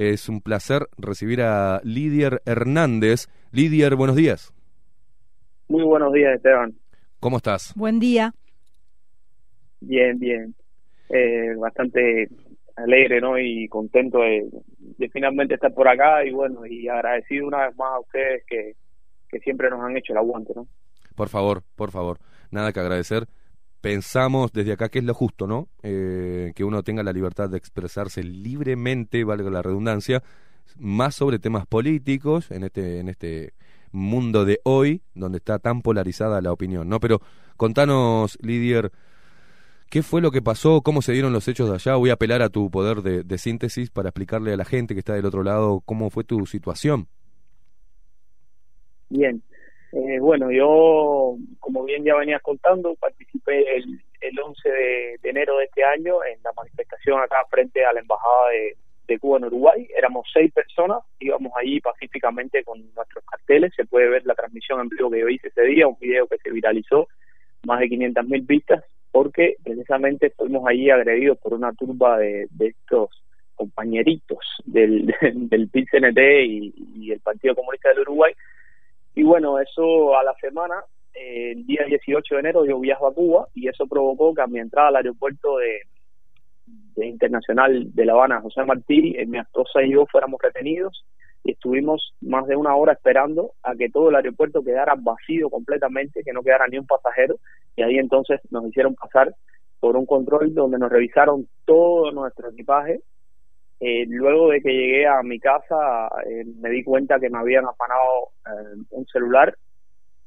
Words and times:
Es 0.00 0.30
un 0.30 0.40
placer 0.40 0.88
recibir 0.96 1.42
a 1.42 1.82
Lidier 1.84 2.40
Hernández. 2.46 3.26
Lidier, 3.52 3.96
buenos 3.96 4.16
días. 4.16 4.50
Muy 5.68 5.82
buenos 5.82 6.10
días, 6.14 6.36
Esteban. 6.36 6.72
¿Cómo 7.20 7.36
estás? 7.36 7.74
Buen 7.76 8.00
día. 8.00 8.32
Bien, 9.78 10.18
bien. 10.18 10.54
Eh, 11.10 11.54
bastante 11.58 12.30
alegre, 12.76 13.20
¿no? 13.20 13.38
Y 13.38 13.68
contento 13.68 14.20
de, 14.20 14.48
finalmente 15.12 15.56
estar 15.56 15.74
por 15.74 15.86
acá 15.86 16.24
y 16.24 16.30
bueno, 16.30 16.64
y 16.64 16.88
agradecido 16.88 17.46
una 17.46 17.66
vez 17.66 17.76
más 17.76 17.92
a 17.92 18.00
ustedes 18.00 18.42
que, 18.46 18.76
que 19.28 19.38
siempre 19.40 19.68
nos 19.68 19.82
han 19.82 19.98
hecho 19.98 20.14
el 20.14 20.20
aguante, 20.20 20.54
¿no? 20.56 20.66
Por 21.14 21.28
favor, 21.28 21.62
por 21.76 21.90
favor, 21.90 22.20
nada 22.50 22.72
que 22.72 22.80
agradecer. 22.80 23.26
Pensamos 23.80 24.52
desde 24.52 24.72
acá 24.72 24.88
que 24.88 24.98
es 24.98 25.04
lo 25.04 25.14
justo, 25.14 25.46
¿no? 25.46 25.68
Eh, 25.82 26.52
que 26.54 26.64
uno 26.64 26.82
tenga 26.82 27.02
la 27.02 27.12
libertad 27.12 27.48
de 27.48 27.56
expresarse 27.56 28.22
libremente, 28.22 29.24
valga 29.24 29.50
la 29.50 29.62
redundancia, 29.62 30.22
más 30.78 31.14
sobre 31.14 31.38
temas 31.38 31.66
políticos 31.66 32.50
en 32.50 32.64
este, 32.64 33.00
en 33.00 33.08
este 33.08 33.54
mundo 33.92 34.44
de 34.44 34.60
hoy, 34.64 35.02
donde 35.14 35.38
está 35.38 35.58
tan 35.58 35.82
polarizada 35.82 36.40
la 36.40 36.52
opinión, 36.52 36.88
¿no? 36.88 37.00
Pero 37.00 37.20
contanos, 37.56 38.38
Lidier, 38.42 38.92
¿qué 39.88 40.02
fue 40.02 40.20
lo 40.20 40.30
que 40.30 40.42
pasó? 40.42 40.82
¿Cómo 40.82 41.02
se 41.02 41.12
dieron 41.12 41.32
los 41.32 41.48
hechos 41.48 41.68
de 41.68 41.74
allá? 41.74 41.96
Voy 41.96 42.10
a 42.10 42.14
apelar 42.14 42.42
a 42.42 42.50
tu 42.50 42.70
poder 42.70 43.02
de, 43.02 43.38
síntesis 43.38 43.90
para 43.90 44.10
explicarle 44.10 44.52
a 44.52 44.56
la 44.56 44.64
gente 44.64 44.94
que 44.94 45.00
está 45.00 45.14
del 45.14 45.26
otro 45.26 45.42
lado 45.42 45.82
cómo 45.84 46.10
fue 46.10 46.24
tu 46.24 46.46
situación. 46.46 47.08
Bien, 49.08 49.42
eh, 49.92 50.18
bueno, 50.20 50.50
yo, 50.50 51.36
como 51.58 51.84
bien 51.84 52.04
ya 52.04 52.16
venías 52.16 52.42
contando, 52.42 52.94
participé 52.96 53.76
el, 53.76 54.00
el 54.20 54.38
11 54.38 54.68
de, 54.68 55.18
de, 55.22 55.30
enero 55.30 55.58
de 55.58 55.64
este 55.64 55.84
año 55.84 56.24
en 56.24 56.42
la 56.42 56.52
manifestación 56.52 57.20
acá 57.20 57.44
frente 57.50 57.84
a 57.84 57.92
la 57.92 58.00
Embajada 58.00 58.50
de, 58.50 58.76
de 59.10 59.18
Cuba 59.18 59.38
en 59.38 59.44
Uruguay. 59.44 59.88
Éramos 59.96 60.26
seis 60.32 60.52
personas, 60.52 60.98
íbamos 61.18 61.52
allí 61.56 61.80
pacíficamente 61.80 62.64
con 62.64 62.78
nuestros 62.94 63.24
carteles. 63.24 63.72
Se 63.76 63.84
puede 63.84 64.08
ver 64.08 64.24
la 64.24 64.34
transmisión 64.34 64.80
en 64.80 64.88
vivo 64.88 65.10
que 65.10 65.20
yo 65.20 65.28
hice 65.28 65.48
ese 65.48 65.62
día, 65.62 65.86
un 65.86 65.98
video 66.00 66.26
que 66.26 66.38
se 66.38 66.50
viralizó, 66.50 67.08
más 67.64 67.80
de 67.80 67.88
500 67.88 68.26
mil 68.26 68.42
vistas, 68.42 68.84
porque 69.10 69.56
precisamente 69.62 70.30
fuimos 70.30 70.66
allí 70.66 70.90
agredidos 70.90 71.38
por 71.38 71.54
una 71.54 71.72
turba 71.72 72.18
de, 72.18 72.48
estos 72.60 73.10
compañeritos 73.56 74.38
del, 74.64 75.14
del 75.34 75.68
PIT-CNT 75.68 76.18
y, 76.44 77.12
el 77.12 77.20
Partido 77.20 77.54
Comunista 77.56 77.88
del 77.90 78.00
Uruguay. 78.00 78.32
Y 79.20 79.22
bueno, 79.22 79.58
eso 79.58 80.16
a 80.16 80.24
la 80.24 80.32
semana, 80.40 80.82
eh, 81.12 81.52
el 81.52 81.66
día 81.66 81.84
18 81.86 82.36
de 82.36 82.40
enero, 82.40 82.64
yo 82.64 82.80
viajo 82.80 83.06
a 83.06 83.12
Cuba 83.12 83.48
y 83.52 83.68
eso 83.68 83.86
provocó 83.86 84.34
que 84.34 84.40
a 84.40 84.46
mi 84.46 84.60
entrada 84.60 84.88
al 84.88 84.96
aeropuerto 84.96 85.58
de, 85.58 85.82
Internacional 87.06 87.94
de 87.94 88.06
La 88.06 88.14
Habana, 88.14 88.40
José 88.40 88.64
Martí, 88.64 89.14
mi 89.26 89.38
esposa 89.38 89.82
y 89.82 89.92
yo 89.92 90.06
fuéramos 90.06 90.40
retenidos 90.42 91.04
y 91.44 91.52
estuvimos 91.52 92.14
más 92.22 92.46
de 92.46 92.56
una 92.56 92.74
hora 92.74 92.94
esperando 92.94 93.52
a 93.62 93.74
que 93.74 93.90
todo 93.90 94.08
el 94.08 94.16
aeropuerto 94.16 94.64
quedara 94.64 94.94
vacío 94.96 95.50
completamente, 95.50 96.22
que 96.24 96.32
no 96.32 96.42
quedara 96.42 96.66
ni 96.66 96.78
un 96.78 96.86
pasajero, 96.86 97.36
y 97.76 97.82
ahí 97.82 97.98
entonces 97.98 98.40
nos 98.50 98.66
hicieron 98.66 98.94
pasar 98.94 99.34
por 99.80 99.98
un 99.98 100.06
control 100.06 100.54
donde 100.54 100.78
nos 100.78 100.90
revisaron 100.90 101.46
todo 101.66 102.10
nuestro 102.10 102.48
equipaje. 102.48 103.02
Eh, 103.80 104.04
luego 104.06 104.50
de 104.50 104.60
que 104.60 104.72
llegué 104.72 105.06
a 105.06 105.22
mi 105.22 105.40
casa, 105.40 106.08
eh, 106.26 106.44
me 106.60 106.68
di 106.68 106.84
cuenta 106.84 107.18
que 107.18 107.30
me 107.30 107.38
habían 107.38 107.64
afanado 107.64 108.28
eh, 108.46 108.82
un 108.90 109.06
celular 109.06 109.56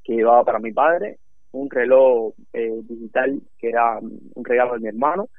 que 0.03 0.15
llevaba 0.15 0.43
para 0.43 0.59
mi 0.59 0.71
padre, 0.73 1.19
un 1.51 1.69
reloj 1.69 2.33
digital 2.51 3.39
que 3.59 3.69
era 3.69 3.99
un 3.99 4.43
regalo 4.43 4.73
de 4.73 4.79
mi 4.79 4.87
hermano, 4.87 5.29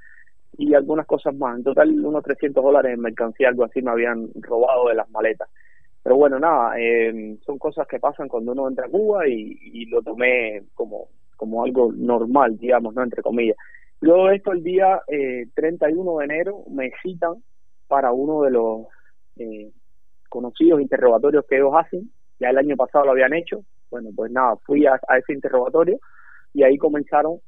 y 0.57 0.75
algunas 0.75 1.07
cosas 1.07 1.35
más. 1.35 1.57
En 1.57 1.65
total, 1.65 1.91
unos 2.05 2.23
300 2.23 2.63
dólares 2.63 2.95
en 2.95 3.01
mercancía, 3.01 3.49
algo 3.49 3.65
así, 3.65 3.83
me 3.83 3.91
habían 3.91 4.29
robado 4.35 4.89
de 4.89 4.95
las 4.95 5.11
maletas. 5.11 5.49
Pero 6.03 6.17
bueno, 6.17 6.39
nada, 6.39 6.79
eh, 6.79 7.37
son 7.45 7.59
cosas 7.59 7.87
que 7.89 7.99
pasan 7.99 8.29
cuando 8.29 8.53
uno 8.53 8.69
entra 8.69 8.87
a 8.87 8.91
Cuba 8.91 9.27
y, 9.27 9.87
lo 9.87 10.03
tomé 10.03 10.63
como, 10.75 11.09
como 11.37 11.65
algo 11.65 11.93
normal, 11.93 12.59
digamos, 12.59 12.95
¿no? 12.95 13.03
Entre 13.03 13.23
comillas. 13.23 13.57
Luego 14.01 14.29
de 14.29 14.37
esto, 14.37 14.53
el 14.53 14.63
día 14.63 15.01
eh, 15.09 15.47
31 15.55 16.19
de 16.19 16.25
enero, 16.25 16.65
me 16.71 16.93
citan 17.03 17.43
para 17.95 18.11
uno 18.11 18.43
de 18.43 18.51
los 18.51 18.87
eh, 19.37 19.71
conocidos 20.29 20.81
interrogatorios 20.81 21.45
que 21.47 21.55
ellos 21.55 21.73
hacen. 21.77 22.11
Ya 22.41 22.51
el 22.51 22.59
año 22.59 22.75
pasado 22.75 23.05
lo 23.05 23.13
habían 23.13 23.35
hecho. 23.35 23.63
Bueno, 23.89 24.11
pues 24.17 24.33
nada, 24.33 24.57
fui 24.67 24.85
a 24.85 24.99
ese 25.17 25.33
interrogatorio 25.33 26.01
y 26.53 26.65
ahí 26.65 26.77
comenzaron 26.77 27.39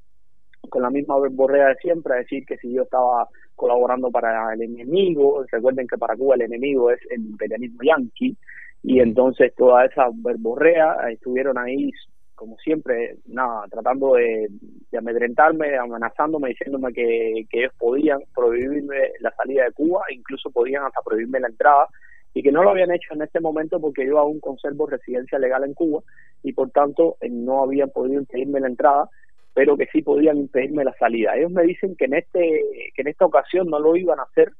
con 0.68 0.82
la 0.82 0.90
misma 0.90 1.16
borrea 1.16 1.70
de 1.70 1.74
siempre, 1.76 2.14
a 2.14 2.18
decir 2.18 2.46
que 2.46 2.58
si 2.58 2.72
yo 2.72 2.82
estaba 2.82 3.28
colaborando 3.56 4.12
para 4.12 4.54
el 4.54 4.62
enemigo, 4.62 5.44
recuerden 5.50 5.88
que 5.88 5.98
para 5.98 6.14
Cuba 6.14 6.36
el 6.36 6.42
enemigo 6.42 6.92
es 6.92 7.00
el 7.10 7.22
imperialismo 7.26 7.80
yanqui, 7.82 8.36
y 8.84 9.00
entonces 9.00 9.52
toda 9.56 9.84
esa 9.86 10.06
verborrea 10.14 11.10
estuvieron 11.10 11.58
ahí 11.58 11.90
como 12.36 12.56
siempre, 12.58 13.16
nada, 13.26 13.66
tratando 13.68 14.14
de, 14.14 14.48
amedrentarme, 14.96 15.76
amenazándome, 15.76 16.50
diciéndome 16.50 16.92
que, 16.92 17.46
que 17.50 17.60
ellos 17.60 17.72
podían 17.78 18.20
prohibirme 18.34 18.96
la 19.20 19.30
salida 19.32 19.64
de 19.64 19.72
Cuba, 19.72 20.04
incluso 20.10 20.50
podían 20.50 20.84
hasta 20.84 21.02
prohibirme 21.02 21.40
la 21.40 21.48
entrada, 21.48 21.88
y 22.32 22.42
que 22.42 22.52
no 22.52 22.62
lo 22.62 22.70
habían 22.70 22.92
hecho 22.92 23.14
en 23.14 23.22
este 23.22 23.40
momento 23.40 23.80
porque 23.80 24.06
yo 24.06 24.18
aún 24.18 24.40
conservo 24.40 24.86
residencia 24.86 25.38
legal 25.38 25.64
en 25.64 25.74
Cuba 25.74 26.02
y 26.42 26.52
por 26.52 26.70
tanto 26.70 27.16
eh, 27.22 27.30
no 27.30 27.62
habían 27.62 27.88
podido 27.90 28.20
impedirme 28.20 28.60
la 28.60 28.68
entrada 28.68 29.08
pero 29.56 29.74
que 29.78 29.86
sí 29.86 30.02
podían 30.02 30.36
impedirme 30.36 30.84
la 30.84 30.92
salida. 30.98 31.34
Ellos 31.34 31.50
me 31.50 31.62
dicen 31.62 31.96
que 31.96 32.04
en 32.04 32.12
este 32.12 32.62
que 32.94 33.00
en 33.00 33.08
esta 33.08 33.24
ocasión 33.24 33.70
no 33.70 33.80
lo 33.80 33.96
iban 33.96 34.20
a 34.20 34.24
hacer, 34.24 34.52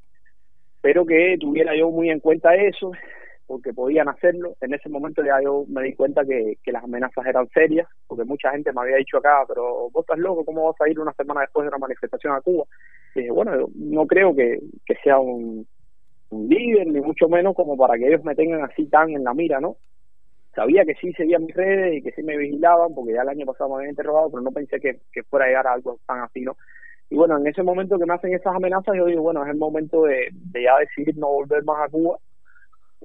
pero 0.81 1.05
que 1.05 1.37
tuviera 1.39 1.75
yo 1.75 1.91
muy 1.91 2.09
en 2.09 2.19
cuenta 2.19 2.55
eso, 2.55 2.91
porque 3.47 3.73
podían 3.73 4.09
hacerlo. 4.09 4.55
En 4.61 4.73
ese 4.73 4.89
momento 4.89 5.23
ya 5.23 5.41
yo 5.41 5.65
me 5.69 5.81
di 5.83 5.93
cuenta 5.93 6.23
que, 6.25 6.57
las 6.65 6.83
amenazas 6.83 7.25
eran 7.25 7.47
serias, 7.49 7.87
porque 8.05 8.25
mucha 8.25 8.51
gente 8.51 8.73
me 8.73 8.81
había 8.81 8.97
dicho 8.97 9.17
acá, 9.17 9.45
pero 9.47 9.89
vos 9.89 10.03
estás 10.03 10.19
loco, 10.19 10.45
¿cómo 10.45 10.65
vas 10.65 10.79
a 10.81 10.89
ir 10.89 10.99
una 10.99 11.13
semana 11.13 11.41
después 11.41 11.63
de 11.63 11.69
una 11.69 11.77
manifestación 11.77 12.33
a 12.33 12.41
Cuba? 12.41 12.65
Dije, 13.15 13.31
bueno, 13.31 13.67
no 13.75 14.05
creo 14.05 14.35
que, 14.35 14.59
que 14.85 14.95
sea 15.03 15.17
un, 15.17 15.65
líder, 16.29 16.87
ni 16.87 16.99
mucho 16.99 17.29
menos 17.29 17.55
como 17.55 17.77
para 17.77 17.97
que 17.97 18.07
ellos 18.07 18.23
me 18.23 18.35
tengan 18.35 18.61
así 18.61 18.85
tan 18.87 19.09
en 19.11 19.23
la 19.23 19.33
mira, 19.33 19.61
¿no? 19.61 19.77
sabía 20.53 20.83
que 20.85 20.95
sí 20.95 21.13
seguían 21.13 21.45
mis 21.45 21.55
redes 21.55 21.97
y 21.97 22.01
que 22.01 22.11
sí 22.13 22.23
me 22.23 22.35
vigilaban, 22.35 22.95
porque 22.95 23.13
ya 23.13 23.21
el 23.21 23.29
año 23.29 23.45
pasado 23.45 23.69
me 23.69 23.75
habían 23.75 23.91
interrogado, 23.91 24.31
pero 24.31 24.41
no 24.41 24.51
pensé 24.51 24.79
que, 24.79 24.99
fuera 25.29 25.45
a 25.45 25.49
llegar 25.49 25.67
a 25.67 25.73
algo 25.73 25.99
tan 26.07 26.21
así, 26.21 26.41
¿no? 26.41 26.57
Y 27.11 27.15
bueno, 27.15 27.37
en 27.37 27.45
ese 27.45 27.61
momento 27.61 27.99
que 27.99 28.07
me 28.07 28.15
hacen 28.15 28.33
esas 28.33 28.55
amenazas, 28.55 28.95
yo 28.97 29.05
digo, 29.05 29.21
bueno, 29.21 29.43
es 29.43 29.51
el 29.51 29.57
momento 29.57 30.03
de, 30.03 30.29
ya 30.53 30.77
decidir 30.79 31.15
no 31.15 31.27
volver 31.27 31.63
más 31.63 31.77
a 31.87 31.89
Cuba 31.89 32.17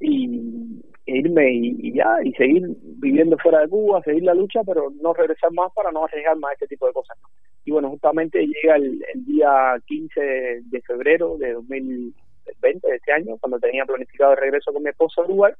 y 0.01 0.83
irme 1.07 1.51
y, 1.53 1.95
ya, 1.95 2.19
y 2.23 2.33
seguir 2.33 2.65
viviendo 2.81 3.37
fuera 3.39 3.61
de 3.61 3.69
Cuba, 3.69 4.03
seguir 4.03 4.23
la 4.25 4.35
lucha, 4.35 4.61
pero 4.65 4.91
no 5.01 5.13
regresar 5.13 5.53
más 5.53 5.73
para 5.73 5.91
no 5.91 6.05
arriesgar 6.05 6.37
más 6.37 6.53
este 6.53 6.69
tipo 6.69 6.87
de 6.87 6.93
cosas. 6.93 7.19
Y 7.65 7.71
bueno, 7.71 7.91
justamente 7.91 8.47
llega 8.47 8.77
el, 8.77 9.05
el 9.15 9.25
día 9.25 9.77
15 9.87 10.21
de 10.65 10.81
febrero 10.83 11.37
de 11.39 11.53
2020, 11.55 12.89
de 12.89 12.97
este 12.97 13.13
año, 13.13 13.37
cuando 13.39 13.59
tenía 13.59 13.85
planificado 13.85 14.33
el 14.33 14.39
regreso 14.39 14.73
con 14.73 14.83
mi 14.83 14.91
esposa 14.91 15.21
a 15.21 15.25
Uruguay, 15.25 15.53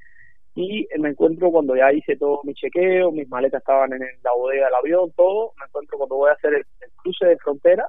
y 0.55 0.87
me 0.99 1.09
encuentro 1.09 1.51
cuando 1.51 1.75
ya 1.75 1.91
hice 1.91 2.15
todo 2.15 2.41
mi 2.43 2.53
chequeo, 2.53 3.11
mis 3.11 3.27
maletas 3.27 3.61
estaban 3.61 3.91
en 3.93 4.01
la 4.23 4.33
bodega 4.37 4.65
del 4.65 4.75
avión, 4.75 5.11
todo, 5.15 5.53
me 5.59 5.65
encuentro 5.65 5.97
cuando 5.97 6.15
voy 6.15 6.29
a 6.29 6.33
hacer 6.33 6.53
el, 6.53 6.65
cruce 7.01 7.25
de 7.25 7.37
frontera, 7.37 7.87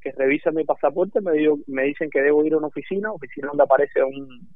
que 0.00 0.12
revisan 0.12 0.54
mi 0.54 0.64
pasaporte, 0.64 1.20
me, 1.20 1.32
me 1.66 1.84
dicen 1.84 2.08
que 2.08 2.22
debo 2.22 2.42
ir 2.44 2.54
a 2.54 2.56
una 2.56 2.68
oficina, 2.68 3.12
oficina 3.12 3.48
donde 3.48 3.64
aparece 3.64 4.02
un, 4.02 4.48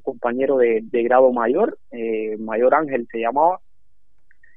compañero 0.00 0.58
de, 0.58 0.82
grado 0.92 1.32
mayor, 1.32 1.78
eh, 1.90 2.36
Mayor 2.38 2.74
Ángel 2.74 3.08
se 3.10 3.18
llamaba, 3.18 3.60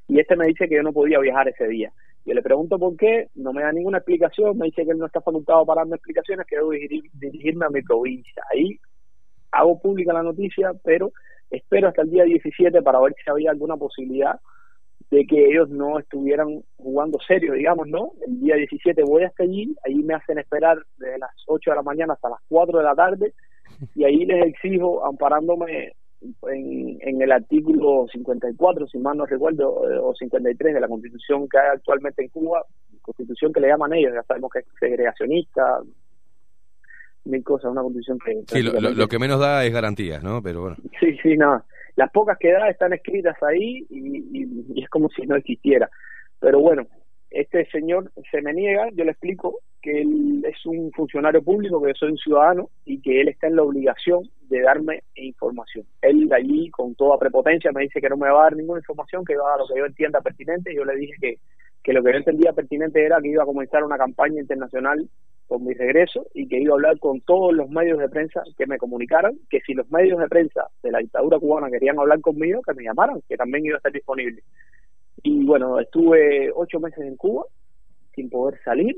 y 0.07 0.19
este 0.19 0.35
me 0.35 0.47
dice 0.47 0.67
que 0.67 0.75
yo 0.75 0.83
no 0.83 0.93
podía 0.93 1.19
viajar 1.19 1.47
ese 1.47 1.67
día. 1.67 1.91
Yo 2.25 2.33
le 2.33 2.41
pregunto 2.41 2.79
por 2.79 2.95
qué, 2.95 3.29
no 3.35 3.51
me 3.51 3.63
da 3.63 3.71
ninguna 3.71 3.97
explicación, 3.97 4.57
me 4.57 4.67
dice 4.67 4.85
que 4.85 4.91
él 4.91 4.97
no 4.97 5.07
está 5.07 5.21
facultado 5.21 5.65
para 5.65 5.81
darme 5.81 5.95
explicaciones, 5.95 6.45
que 6.47 6.55
debo 6.55 6.71
dirigirme 6.71 7.65
a 7.65 7.69
mi 7.69 7.81
provincia. 7.81 8.43
Ahí 8.53 8.79
hago 9.51 9.79
pública 9.79 10.13
la 10.13 10.23
noticia, 10.23 10.71
pero 10.83 11.11
espero 11.49 11.89
hasta 11.89 12.01
el 12.01 12.11
día 12.11 12.23
17 12.23 12.81
para 12.81 13.01
ver 13.01 13.13
si 13.13 13.29
había 13.29 13.51
alguna 13.51 13.75
posibilidad 13.75 14.39
de 15.11 15.25
que 15.27 15.45
ellos 15.45 15.69
no 15.69 15.99
estuvieran 15.99 16.63
jugando 16.77 17.19
serio, 17.27 17.53
digamos, 17.53 17.87
¿no? 17.87 18.13
El 18.25 18.39
día 18.39 18.55
17 18.55 19.03
voy 19.03 19.23
hasta 19.23 19.43
allí, 19.43 19.75
ahí 19.85 19.95
me 19.95 20.15
hacen 20.15 20.39
esperar 20.39 20.77
desde 20.97 21.19
las 21.19 21.31
8 21.45 21.71
de 21.71 21.75
la 21.75 21.83
mañana 21.83 22.13
hasta 22.13 22.29
las 22.29 22.39
4 22.47 22.79
de 22.79 22.83
la 22.83 22.95
tarde 22.95 23.33
y 23.95 24.03
ahí 24.03 24.25
les 24.25 24.47
exijo, 24.47 25.05
amparándome 25.05 25.93
en, 26.49 26.97
en 27.01 27.21
el 27.21 27.31
artículo 27.31 28.07
54, 28.11 28.87
si 28.87 28.97
mal 28.97 29.17
no 29.17 29.25
recuerdo, 29.25 29.69
o 29.69 30.15
53 30.15 30.73
de 30.73 30.79
la 30.79 30.87
constitución 30.87 31.47
que 31.49 31.57
hay 31.57 31.75
actualmente 31.75 32.23
en 32.23 32.29
Cuba, 32.29 32.65
constitución 33.01 33.53
que 33.53 33.59
le 33.59 33.67
llaman 33.67 33.93
ellos, 33.93 34.13
ya 34.13 34.23
sabemos 34.23 34.51
que 34.51 34.59
es 34.59 34.65
segregacionista, 34.79 35.81
mil 37.25 37.43
cosas, 37.43 37.71
una 37.71 37.81
constitución 37.81 38.17
que... 38.19 38.43
Sí, 38.47 38.63
lo, 38.63 39.07
que 39.07 39.19
menos 39.19 39.39
da 39.39 39.63
es 39.65 39.73
garantías, 39.73 40.23
¿no? 40.23 40.41
Pero 40.41 40.61
bueno. 40.61 40.77
Sí, 40.99 41.17
sí, 41.21 41.37
nada. 41.37 41.63
Las 41.95 42.11
pocas 42.11 42.37
que 42.39 42.51
da 42.51 42.69
están 42.69 42.93
escritas 42.93 43.35
ahí 43.43 43.85
y, 43.89 44.81
es 44.81 44.89
como 44.89 45.09
si 45.09 45.23
no 45.27 45.35
existiera. 45.35 45.89
Pero 46.39 46.59
bueno, 46.59 46.87
este 47.33 47.65
señor 47.71 48.11
se 48.31 48.41
me 48.41 48.53
niega, 48.53 48.89
yo 48.93 49.03
le 49.03 49.11
explico 49.11 49.59
que 49.81 50.01
él 50.01 50.45
es 50.47 50.65
un 50.65 50.91
funcionario 50.91 51.41
público, 51.43 51.81
que 51.81 51.89
yo 51.89 51.95
soy 51.95 52.11
un 52.11 52.17
ciudadano 52.17 52.69
y 52.85 53.01
que 53.01 53.21
él 53.21 53.27
está 53.27 53.47
en 53.47 53.55
la 53.55 53.63
obligación 53.63 54.29
de 54.49 54.61
darme 54.61 55.03
información. 55.15 55.85
Él 56.01 56.31
allí 56.31 56.69
con 56.69 56.93
toda 56.93 57.17
prepotencia 57.17 57.71
me 57.71 57.81
dice 57.81 57.99
que 57.99 58.07
no 58.07 58.17
me 58.17 58.29
va 58.29 58.41
a 58.41 58.43
dar 58.43 58.55
ninguna 58.55 58.79
información, 58.79 59.25
que 59.25 59.35
va 59.35 59.55
a 59.55 59.57
lo 59.57 59.67
que 59.67 59.79
yo 59.79 59.85
entienda 59.85 60.21
pertinente. 60.21 60.73
Yo 60.75 60.85
le 60.85 60.95
dije 60.95 61.13
que, 61.19 61.37
que 61.83 61.91
lo 61.91 62.03
que 62.03 62.11
yo 62.11 62.17
entendía 62.19 62.53
pertinente 62.53 63.03
era 63.03 63.19
que 63.19 63.29
iba 63.29 63.41
a 63.41 63.47
comenzar 63.47 63.83
una 63.83 63.97
campaña 63.97 64.39
internacional 64.39 65.09
con 65.47 65.65
mi 65.65 65.73
regreso 65.73 66.27
y 66.35 66.47
que 66.47 66.59
iba 66.59 66.73
a 66.73 66.75
hablar 66.75 66.99
con 66.99 67.19
todos 67.21 67.51
los 67.51 67.67
medios 67.69 67.97
de 67.97 68.09
prensa 68.09 68.43
que 68.55 68.67
me 68.67 68.77
comunicaran, 68.77 69.33
que 69.49 69.59
si 69.61 69.73
los 69.73 69.89
medios 69.91 70.19
de 70.19 70.27
prensa 70.27 70.67
de 70.83 70.91
la 70.91 70.99
dictadura 70.99 71.39
cubana 71.39 71.71
querían 71.71 71.99
hablar 71.99 72.21
conmigo, 72.21 72.61
que 72.61 72.75
me 72.75 72.83
llamaran, 72.83 73.21
que 73.27 73.37
también 73.37 73.65
iba 73.65 73.75
a 73.75 73.77
estar 73.77 73.91
disponible. 73.91 74.43
Y 75.23 75.45
bueno, 75.45 75.79
estuve 75.79 76.51
ocho 76.53 76.79
meses 76.79 77.05
en 77.05 77.15
Cuba 77.15 77.45
sin 78.13 78.29
poder 78.29 78.59
salir. 78.63 78.97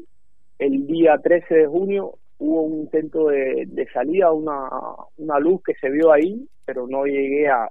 El 0.58 0.88
día 0.88 1.18
13 1.18 1.54
de 1.54 1.68
junio 1.68 2.16
hubo 2.40 2.64
un 2.64 2.80
intento 2.82 3.28
de, 3.28 3.88
salida, 3.94 4.32
una, 4.32 4.70
una 5.18 5.40
luz 5.40 5.62
que 5.64 5.76
se 5.76 5.90
vio 5.90 6.12
ahí, 6.12 6.48
pero 6.66 6.88
no 6.88 7.06
llegué 7.06 7.48
a, 7.48 7.70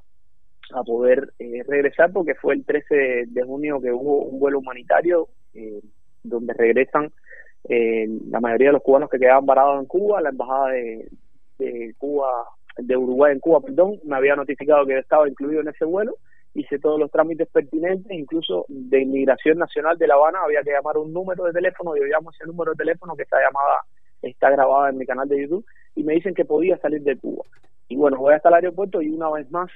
a 0.73 0.83
poder 0.85 1.33
eh, 1.39 1.63
regresar 1.67 2.13
porque 2.13 2.35
fue 2.35 2.55
el 2.55 2.65
13 2.65 3.25
de, 3.27 3.43
junio 3.43 3.81
que 3.81 3.93
hubo 3.93 4.25
un 4.25 4.39
vuelo 4.39 4.61
humanitario 4.61 5.29
eh, 5.55 5.81
donde 6.23 6.55
regresan 6.55 7.13
eh, 7.69 8.07
la 8.29 8.41
mayoría 8.41 8.69
de 8.69 8.75
los 8.75 8.83
cubanos 8.83 9.11
que 9.11 9.19
quedaban 9.19 9.47
varados 9.47 9.81
en 9.81 9.87
Cuba, 9.87 10.21
la 10.21 10.31
embajada 10.31 10.69
de, 10.69 11.09
de 11.59 11.95
Cuba, 11.99 12.29
de 12.77 12.97
Uruguay 12.97 13.33
en 13.33 13.41
Cuba, 13.41 13.61
perdón, 13.61 13.99
me 14.05 14.17
había 14.17 14.37
notificado 14.37 14.87
que 14.87 14.99
estaba 14.99 15.29
incluido 15.29 15.61
en 15.61 15.69
ese 15.69 15.85
vuelo 15.85 16.17
hice 16.55 16.79
todos 16.79 16.99
los 16.99 17.11
trámites 17.11 17.49
pertinentes, 17.49 18.11
incluso 18.13 18.65
de 18.69 19.03
Inmigración 19.03 19.59
Nacional 19.59 19.99
de 19.99 20.07
La 20.07 20.15
Habana, 20.15 20.41
había 20.45 20.63
que 20.63 20.71
llamar 20.71 20.97
un 20.97 21.13
número 21.13 21.45
de 21.45 21.53
teléfono, 21.53 21.97
yo 21.97 22.05
llamo 22.05 22.31
ese 22.31 22.47
número 22.47 22.73
de 22.73 22.79
teléfono 22.79 23.17
que 23.17 23.25
esta 23.25 23.39
llamada 23.41 23.83
está 24.23 24.51
grabada 24.51 24.91
en 24.91 24.99
mi 24.99 25.07
canal 25.07 25.29
de 25.29 25.43
YouTube, 25.43 25.67
y 25.97 26.05
me 26.05 26.15
dicen 26.15 26.35
que 26.35 26.45
podía 26.45 26.79
salir 26.79 27.03
de 27.03 27.17
Cuba. 27.17 27.45
Y 27.89 27.97
bueno, 27.97 28.19
voy 28.19 28.35
hasta 28.35 28.49
el 28.49 28.55
aeropuerto 28.55 29.03
y 29.03 29.11
una 29.11 29.31
vez 29.31 29.51
más 29.51 29.71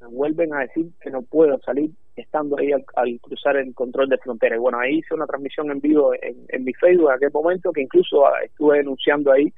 me 0.00 0.08
vuelven 0.08 0.52
a 0.54 0.60
decir 0.60 0.86
que 1.00 1.10
no 1.10 1.22
puedo 1.22 1.58
salir 1.60 1.90
estando 2.16 2.58
ahí 2.58 2.72
al, 2.72 3.20
cruzar 3.20 3.56
el 3.56 3.74
control 3.74 4.08
de 4.08 4.18
frontera. 4.18 4.56
Y 4.56 4.58
bueno, 4.58 4.78
ahí 4.78 4.98
hice 4.98 5.14
una 5.14 5.26
transmisión 5.26 5.70
en 5.70 5.80
vivo 5.80 6.12
en, 6.14 6.36
en 6.48 6.64
mi 6.64 6.72
Facebook 6.74 7.10
en 7.10 7.16
aquel 7.16 7.30
momento, 7.32 7.72
que 7.72 7.82
incluso 7.82 8.26
ah, 8.26 8.42
estuve 8.44 8.78
denunciando 8.78 9.32
ahí 9.32 9.52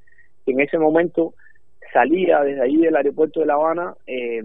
que 0.45 0.53
en 0.53 0.61
ese 0.61 0.79
momento 0.79 1.35
salía 1.93 2.41
desde 2.43 2.63
ahí 2.63 2.77
del 2.77 2.97
aeropuerto 2.97 3.41
de 3.41 3.47
La 3.47 3.55
Habana 3.55 3.95
eh, 4.07 4.43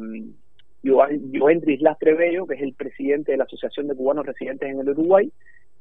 Joendris 0.84 1.82
Lastre 1.82 2.14
Bello, 2.14 2.48
que 2.48 2.56
es 2.56 2.62
el 2.62 2.74
presidente 2.74 3.32
de 3.32 3.38
la 3.38 3.44
Asociación 3.44 3.88
de 3.88 3.96
Cubanos 3.96 4.26
Residentes 4.26 4.70
en 4.70 4.80
el 4.80 4.90
Uruguay, 4.90 5.32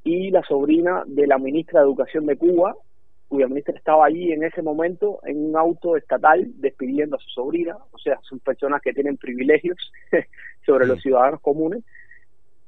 y 0.05 0.31
la 0.31 0.43
sobrina 0.43 1.05
de 1.07 1.27
la 1.27 1.39
ministra 1.39 1.81
de 1.81 1.87
Educación 1.87 2.27
de 2.27 2.37
Cuba, 2.37 2.75
cuya 3.29 3.47
ministra 3.47 3.77
estaba 3.77 4.07
allí 4.07 4.33
en 4.33 4.43
ese 4.43 4.61
momento 4.61 5.21
en 5.25 5.51
un 5.51 5.57
auto 5.57 5.97
estatal 5.97 6.51
despidiendo 6.57 7.17
a 7.17 7.21
su 7.21 7.29
sobrina, 7.31 7.77
o 7.93 7.99
sea, 7.99 8.19
son 8.23 8.41
personas 8.41 8.83
que 8.83 8.93
tienen 8.93 9.17
privilegios 9.17 9.79
sobre 10.67 10.87
los 10.87 11.01
ciudadanos 11.01 11.41
comunes. 11.41 11.85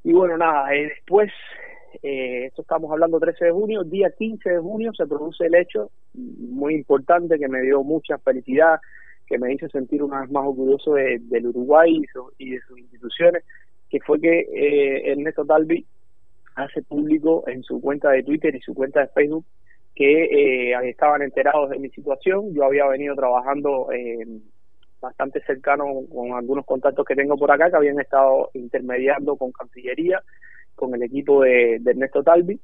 Y 0.04 0.12
bueno, 0.12 0.36
nada, 0.36 0.72
eh, 0.74 0.88
después, 0.88 1.32
eh, 2.02 2.46
esto 2.46 2.62
estamos 2.62 2.92
hablando 2.92 3.18
13 3.18 3.46
de 3.46 3.50
junio, 3.50 3.82
día 3.82 4.12
15 4.16 4.50
de 4.50 4.58
junio 4.58 4.92
se 4.94 5.06
produce 5.06 5.46
el 5.46 5.54
hecho 5.56 5.90
muy 6.14 6.74
importante 6.74 7.40
que 7.40 7.48
me 7.48 7.62
dio 7.62 7.82
mucha 7.82 8.18
felicidad, 8.18 8.78
que 9.32 9.38
me 9.38 9.54
hizo 9.54 9.66
sentir 9.70 10.02
una 10.02 10.20
vez 10.20 10.30
más 10.30 10.44
orgulloso 10.44 10.92
del 10.92 11.46
Uruguay 11.46 12.02
y, 12.38 12.50
de 12.50 12.60
sus 12.60 12.78
instituciones, 12.78 13.42
que 13.88 13.98
fue 14.00 14.20
que 14.20 14.40
eh, 14.40 15.10
Ernesto 15.10 15.46
Talvi 15.46 15.86
hace 16.54 16.82
público 16.82 17.42
en 17.46 17.62
su 17.62 17.80
cuenta 17.80 18.10
de 18.10 18.24
Twitter 18.24 18.54
y 18.54 18.60
su 18.60 18.74
cuenta 18.74 19.00
de 19.00 19.06
Facebook 19.08 19.46
que 19.94 20.24
eh, 20.24 20.88
estaban 20.90 21.22
enterados 21.22 21.70
de 21.70 21.78
mi 21.78 21.88
situación. 21.88 22.52
Yo 22.52 22.64
había 22.64 22.86
venido 22.88 23.14
trabajando 23.14 23.90
eh, 23.90 24.26
bastante 25.00 25.40
cercano 25.46 25.86
con 26.12 26.32
algunos 26.32 26.66
contactos 26.66 27.06
que 27.06 27.16
tengo 27.16 27.38
por 27.38 27.50
acá 27.50 27.70
que 27.70 27.76
habían 27.76 28.00
estado 28.00 28.50
intermediando 28.52 29.36
con 29.36 29.50
Cancillería, 29.50 30.22
con 30.74 30.94
el 30.94 31.02
equipo 31.04 31.40
de, 31.40 31.76
Ernesto 31.76 32.22
Talvi. 32.22 32.60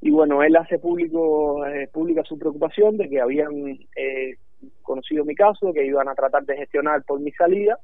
Y 0.00 0.10
bueno, 0.12 0.44
él 0.44 0.54
hace 0.54 0.78
público 0.78 1.66
eh, 1.66 1.88
pública 1.92 2.22
su 2.22 2.38
preocupación 2.38 2.98
de 2.98 3.08
que 3.08 3.20
habían 3.20 3.52
eh, 3.96 4.36
conocido 4.82 5.24
mi 5.24 5.34
caso, 5.34 5.72
que 5.72 5.84
iban 5.84 6.08
a 6.08 6.14
tratar 6.14 6.44
de 6.44 6.56
gestionar 6.56 7.02
por 7.04 7.20
mi 7.20 7.32
salida. 7.32 7.78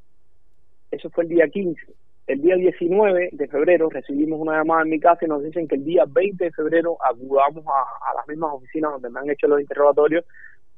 Eso 0.91 1.11
fue 1.11 1.25
el 1.25 1.31
día 1.31 1.49
15. 1.49 1.81
El 2.27 2.43
día 2.43 2.55
19 2.55 3.31
de 3.33 3.49
febrero 3.49 3.89
recibimos 3.89 4.41
una 4.41 4.59
llamada 4.59 4.83
en 4.83 4.91
mi 4.91 5.01
casa 5.01 5.25
y 5.25 5.29
nos 5.29 5.43
dicen 5.43 5.67
que 5.67 5.75
el 5.75 5.85
día 5.85 6.05
20 6.07 6.45
de 6.45 6.53
febrero 6.53 6.97
acudamos 7.05 7.65
a, 7.67 8.15
las 8.15 8.29
mismas 8.29 8.53
oficinas 8.55 8.93
donde 8.93 9.11
me 9.11 9.19
han 9.19 9.31
hecho 9.31 9.49
los 9.49 9.61
interrogatorios 9.61 10.25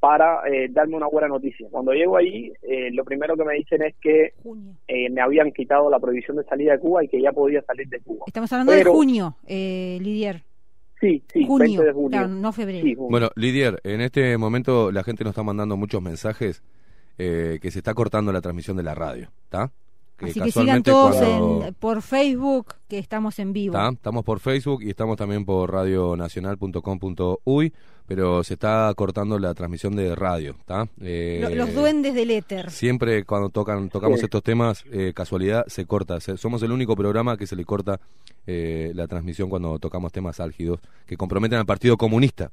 para 0.00 0.48
eh, 0.48 0.68
darme 0.70 0.96
una 0.96 1.08
buena 1.08 1.28
noticia. 1.28 1.68
Cuando 1.70 1.92
llego 1.92 2.16
ahí, 2.16 2.52
eh, 2.62 2.90
lo 2.92 3.04
primero 3.04 3.36
que 3.36 3.44
me 3.44 3.54
dicen 3.54 3.82
es 3.82 3.94
que 4.00 4.32
eh, 4.88 5.10
me 5.10 5.20
habían 5.20 5.52
quitado 5.52 5.90
la 5.90 6.00
prohibición 6.00 6.38
de 6.38 6.44
salida 6.44 6.72
de 6.72 6.78
Cuba 6.78 7.04
y 7.04 7.08
que 7.08 7.20
ya 7.20 7.32
podía 7.32 7.62
salir 7.62 7.86
de 7.88 8.00
Cuba. 8.00 8.24
Estamos 8.26 8.52
hablando 8.52 8.72
de 8.72 8.84
junio, 8.84 9.36
eh, 9.46 9.98
Lidier. 10.00 10.42
Sí, 11.02 11.20
sí, 11.32 11.44
junio, 11.44 11.82
de 11.82 11.92
junio. 11.92 12.28
no 12.28 12.52
febrero. 12.52 13.02
bueno, 13.10 13.30
Lidier, 13.34 13.80
en 13.82 14.00
este 14.00 14.38
momento 14.38 14.92
la 14.92 15.02
gente 15.02 15.24
nos 15.24 15.32
está 15.32 15.42
mandando 15.42 15.76
muchos 15.76 16.00
mensajes 16.00 16.62
eh, 17.18 17.58
que 17.60 17.72
se 17.72 17.80
está 17.80 17.92
cortando 17.92 18.32
la 18.32 18.40
transmisión 18.40 18.76
de 18.76 18.84
la 18.84 18.94
radio, 18.94 19.32
¿está? 19.42 19.72
Así 20.18 20.40
que 20.40 20.52
sigan 20.52 20.82
todos 20.82 21.16
por 21.78 22.02
Facebook, 22.02 22.74
que 22.88 22.98
estamos 22.98 23.38
en 23.38 23.52
vivo. 23.52 23.78
Estamos 23.90 24.24
por 24.24 24.40
Facebook 24.40 24.82
y 24.82 24.90
estamos 24.90 25.16
también 25.16 25.44
por 25.44 25.72
radionacional.com.uy, 25.72 27.72
pero 28.06 28.42
se 28.44 28.54
está 28.54 28.92
cortando 28.96 29.38
la 29.38 29.54
transmisión 29.54 29.96
de 29.96 30.14
radio. 30.14 30.56
Eh, 31.00 31.52
los, 31.54 31.74
duendes 31.74 32.14
del 32.14 32.30
éter. 32.30 32.70
Siempre 32.70 33.24
cuando 33.24 33.50
tocan 33.50 33.88
tocamos 33.88 34.22
estos 34.22 34.42
temas, 34.42 34.84
eh, 34.92 35.12
casualidad, 35.14 35.64
se 35.66 35.86
corta. 35.86 36.20
somos 36.20 36.62
el 36.62 36.72
único 36.72 36.96
programa 36.96 37.36
que 37.36 37.46
se 37.46 37.56
le 37.56 37.64
corta 37.64 38.00
eh, 38.46 38.92
la 38.94 39.06
transmisión 39.08 39.50
cuando 39.50 39.78
tocamos 39.78 40.12
temas 40.12 40.40
álgidos 40.40 40.80
que 41.06 41.16
comprometen 41.16 41.58
al 41.58 41.66
Partido 41.66 41.96
Comunista, 41.96 42.50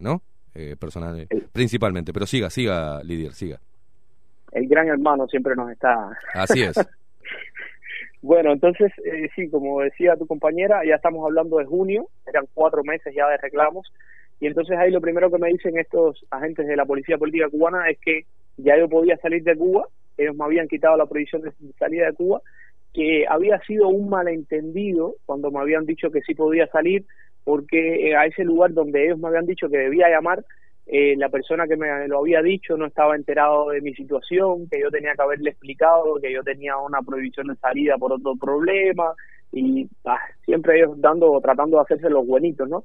¿no? 0.00 0.22
personal, 0.78 1.26
principalmente. 1.52 2.12
Pero 2.12 2.26
siga, 2.26 2.50
siga, 2.50 3.02
Lidier, 3.02 3.32
siga 3.32 3.60
el 4.52 4.68
gran 4.68 4.88
hermano 4.88 5.26
siempre 5.28 5.54
nos 5.54 5.70
está. 5.70 6.10
Así 6.34 6.62
es. 6.62 6.74
bueno, 8.22 8.52
entonces, 8.52 8.92
eh, 9.04 9.28
sí, 9.34 9.48
como 9.48 9.80
decía 9.80 10.16
tu 10.16 10.26
compañera, 10.26 10.82
ya 10.84 10.96
estamos 10.96 11.24
hablando 11.24 11.58
de 11.58 11.66
junio, 11.66 12.08
eran 12.26 12.46
cuatro 12.54 12.82
meses 12.84 13.14
ya 13.14 13.28
de 13.28 13.36
reclamos, 13.36 13.92
y 14.40 14.46
entonces 14.46 14.76
ahí 14.78 14.90
lo 14.90 15.00
primero 15.00 15.30
que 15.30 15.38
me 15.38 15.48
dicen 15.48 15.78
estos 15.78 16.24
agentes 16.30 16.66
de 16.66 16.76
la 16.76 16.86
Policía 16.86 17.18
Política 17.18 17.48
Cubana 17.48 17.88
es 17.90 17.98
que 17.98 18.24
ya 18.56 18.78
yo 18.78 18.88
podía 18.88 19.16
salir 19.18 19.42
de 19.42 19.56
Cuba, 19.56 19.86
ellos 20.16 20.36
me 20.36 20.44
habían 20.44 20.68
quitado 20.68 20.96
la 20.96 21.06
prohibición 21.06 21.42
de 21.42 21.52
salida 21.78 22.06
de 22.06 22.12
Cuba, 22.14 22.40
que 22.92 23.24
había 23.28 23.60
sido 23.60 23.88
un 23.88 24.08
malentendido 24.08 25.16
cuando 25.26 25.50
me 25.50 25.60
habían 25.60 25.86
dicho 25.86 26.10
que 26.10 26.22
sí 26.22 26.34
podía 26.34 26.66
salir, 26.68 27.04
porque 27.44 28.14
a 28.16 28.26
ese 28.26 28.44
lugar 28.44 28.72
donde 28.72 29.04
ellos 29.04 29.18
me 29.18 29.28
habían 29.28 29.46
dicho 29.46 29.68
que 29.68 29.78
debía 29.78 30.08
llamar, 30.08 30.44
eh, 30.92 31.14
la 31.16 31.28
persona 31.28 31.68
que 31.68 31.76
me 31.76 32.08
lo 32.08 32.18
había 32.18 32.42
dicho 32.42 32.76
no 32.76 32.86
estaba 32.86 33.14
enterado 33.14 33.68
de 33.68 33.80
mi 33.80 33.94
situación, 33.94 34.68
que 34.68 34.80
yo 34.80 34.90
tenía 34.90 35.14
que 35.14 35.22
haberle 35.22 35.50
explicado 35.50 36.16
que 36.20 36.32
yo 36.32 36.42
tenía 36.42 36.76
una 36.78 37.00
prohibición 37.00 37.46
de 37.46 37.54
salida 37.54 37.96
por 37.96 38.12
otro 38.12 38.34
problema 38.34 39.14
y 39.52 39.88
ah, 40.04 40.18
siempre 40.44 40.78
ellos 40.78 41.00
dando 41.00 41.40
tratando 41.40 41.76
de 41.76 41.84
hacerse 41.84 42.10
los 42.10 42.26
buenitos, 42.26 42.68
¿no? 42.68 42.82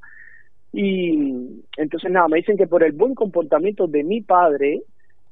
Y 0.72 1.64
entonces 1.78 2.12
nada, 2.12 2.28
me 2.28 2.38
dicen 2.38 2.58
que 2.58 2.68
por 2.68 2.84
el 2.84 2.92
buen 2.92 3.16
comportamiento 3.16 3.88
de 3.88 4.04
mi 4.04 4.22
padre, 4.22 4.84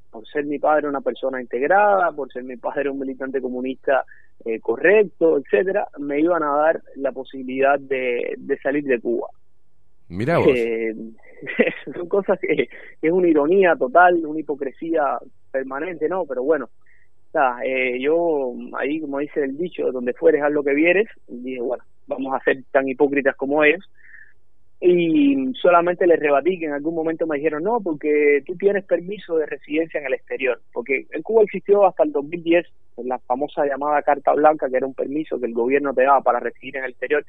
por 0.09 0.25
ser 0.25 0.45
mi 0.45 0.57
padre 0.57 0.87
una 0.87 1.01
persona 1.01 1.39
integrada, 1.39 2.11
por 2.11 2.33
ser 2.33 2.43
mi 2.43 2.57
padre 2.57 2.89
un 2.89 2.97
militante 2.97 3.39
comunista 3.39 4.03
eh, 4.45 4.59
correcto, 4.59 5.37
etcétera, 5.37 5.89
me 5.99 6.21
iban 6.21 6.41
a 6.41 6.55
dar 6.55 6.81
la 6.95 7.11
posibilidad 7.11 7.79
de, 7.79 8.33
de 8.35 8.57
salir 8.57 8.83
de 8.85 8.99
Cuba. 8.99 9.27
Vos. 10.39 10.47
Eh, 10.55 10.95
son 11.93 12.07
cosas 12.07 12.39
que, 12.39 12.69
es 13.01 13.11
una 13.11 13.27
ironía 13.27 13.75
total, 13.75 14.25
una 14.25 14.39
hipocresía 14.39 15.17
permanente, 15.51 16.07
¿no? 16.07 16.25
Pero 16.25 16.43
bueno, 16.43 16.69
eh, 17.65 17.99
yo 17.99 18.53
ahí, 18.77 19.01
como 19.01 19.19
dice 19.19 19.43
el 19.43 19.57
dicho, 19.57 19.91
donde 19.91 20.13
fueres 20.13 20.43
haz 20.43 20.51
lo 20.51 20.63
que 20.63 20.73
vieres, 20.73 21.07
dije, 21.27 21.61
bueno, 21.61 21.83
vamos 22.07 22.33
a 22.35 22.43
ser 22.43 22.63
tan 22.71 22.87
hipócritas 22.87 23.35
como 23.35 23.63
ellos. 23.63 23.89
Y 24.85 25.53
solamente 25.61 26.05
les 26.05 26.19
rebatí 26.19 26.59
que 26.59 26.65
en 26.65 26.73
algún 26.73 26.93
momento 26.93 27.25
me 27.25 27.37
dijeron, 27.37 27.63
no, 27.63 27.79
porque 27.79 28.43
tú 28.45 28.57
tienes 28.57 28.83
permiso 28.83 29.37
de 29.37 29.45
residencia 29.45 29.99
en 30.01 30.07
el 30.07 30.13
exterior. 30.13 30.61
Porque 30.73 31.07
en 31.09 31.21
Cuba 31.21 31.43
existió 31.43 31.85
hasta 31.85 32.03
el 32.03 32.11
2010 32.11 32.67
la 32.97 33.17
famosa 33.19 33.65
llamada 33.65 34.01
Carta 34.01 34.33
Blanca, 34.33 34.69
que 34.69 34.75
era 34.75 34.85
un 34.85 34.93
permiso 34.93 35.39
que 35.39 35.45
el 35.45 35.53
gobierno 35.53 35.93
te 35.93 36.03
daba 36.03 36.19
para 36.19 36.41
residir 36.41 36.75
en 36.75 36.83
el 36.83 36.91
exterior 36.91 37.25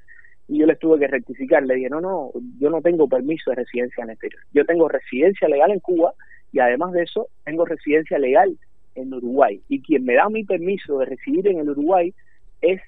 y 0.49 0.59
yo 0.59 0.67
les 0.67 0.79
tuve 0.79 0.99
que 0.99 1.07
rectificar, 1.07 1.65
le 1.65 1.77
dije, 1.77 1.89
no, 1.89 2.01
no, 2.01 2.31
yo 2.59 2.71
no 2.71 2.83
tengo 2.83 3.09
permiso 3.09 3.51
de 3.51 3.57
residencia 3.57 4.03
en 4.03 4.11
el 4.11 4.15
exterior, 4.15 4.43
yo 4.53 4.65
tengo 4.65 4.89
residencia 4.89 5.49
legal 5.49 5.71
en 5.71 5.81
Cuba 5.81 6.13
y 6.53 6.61
además 6.61 6.93
de 6.93 7.03
eso 7.03 7.29
tengo 7.45 7.65
residencia 7.65 8.19
legal 8.19 8.57
en 8.95 9.13
Uruguay 9.13 9.61
y 9.69 9.81
quien 9.83 10.05
me 10.05 10.15
da 10.15 10.29
mi 10.29 10.45
permiso 10.45 10.99
de 10.99 11.07
residir 11.07 11.49
en 11.49 11.59
el 11.59 11.71
Uruguay 11.71 12.13
es 12.61 12.81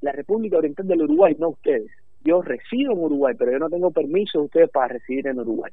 la 0.00 0.12
República 0.12 0.58
Oriental 0.58 0.86
del 0.86 1.02
Uruguay, 1.02 1.34
no 1.38 1.50
ustedes. 1.50 1.90
yo 2.24 2.40
resido 2.40 2.92
en 2.92 2.98
Uruguay, 2.98 3.34
pero 3.38 3.52
yo 3.52 3.58
no 3.58 3.68
tengo 3.68 3.90
permiso 3.90 4.38
de 4.38 4.44
ustedes 4.46 4.70
para 4.70 4.94
residir 4.94 5.26
en 5.26 5.38
Uruguay. 5.38 5.70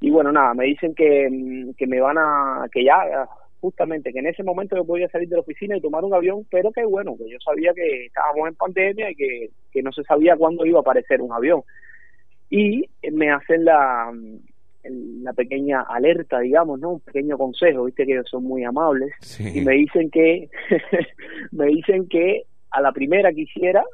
Y 0.00 0.10
bueno, 0.10 0.32
nada, 0.32 0.54
me 0.54 0.64
dicen 0.64 0.94
que, 0.94 1.28
mm, 1.30 1.74
que 1.74 1.86
me 1.86 2.00
van 2.00 2.16
a, 2.18 2.66
que 2.72 2.84
ya 2.84 3.28
justamente 3.60 4.12
que 4.12 4.18
en 4.20 4.26
ese 4.26 4.42
momento 4.42 4.76
yo 4.76 4.84
podía 4.84 5.08
salir 5.08 5.28
de 5.28 5.36
la 5.36 5.42
oficina 5.42 5.76
y 5.76 5.80
tomar 5.80 6.04
un 6.04 6.14
avión, 6.14 6.46
pero 6.50 6.72
que 6.72 6.84
bueno, 6.84 7.16
que 7.16 7.30
yo 7.30 7.38
sabía 7.44 7.72
que 7.74 8.06
estábamos 8.06 8.48
en 8.48 8.54
pandemia 8.54 9.10
y 9.10 9.14
que, 9.14 9.50
que 9.70 9.82
no 9.82 9.92
se 9.92 10.02
sabía 10.04 10.36
cuándo 10.36 10.64
iba 10.64 10.78
a 10.78 10.82
aparecer 10.82 11.20
un 11.20 11.32
avión. 11.32 11.62
Y 12.48 12.84
me 13.12 13.30
hacen 13.30 13.64
la, 13.64 14.12
la 14.84 15.32
pequeña 15.32 15.82
alerta, 15.82 16.40
digamos, 16.40 16.80
¿no? 16.80 16.90
Un 16.92 17.00
pequeño 17.00 17.36
consejo, 17.38 17.84
viste 17.84 18.06
que 18.06 18.22
son 18.24 18.44
muy 18.44 18.64
amables 18.64 19.12
y 19.38 19.60
me 19.60 19.74
dicen 19.74 20.10
que 20.10 20.48
me 21.52 21.66
dicen 21.66 22.08
que 22.08 22.42
a 22.70 22.80
la 22.80 22.92
primera 22.92 23.32
que 23.32 23.42
hiciera 23.42 23.84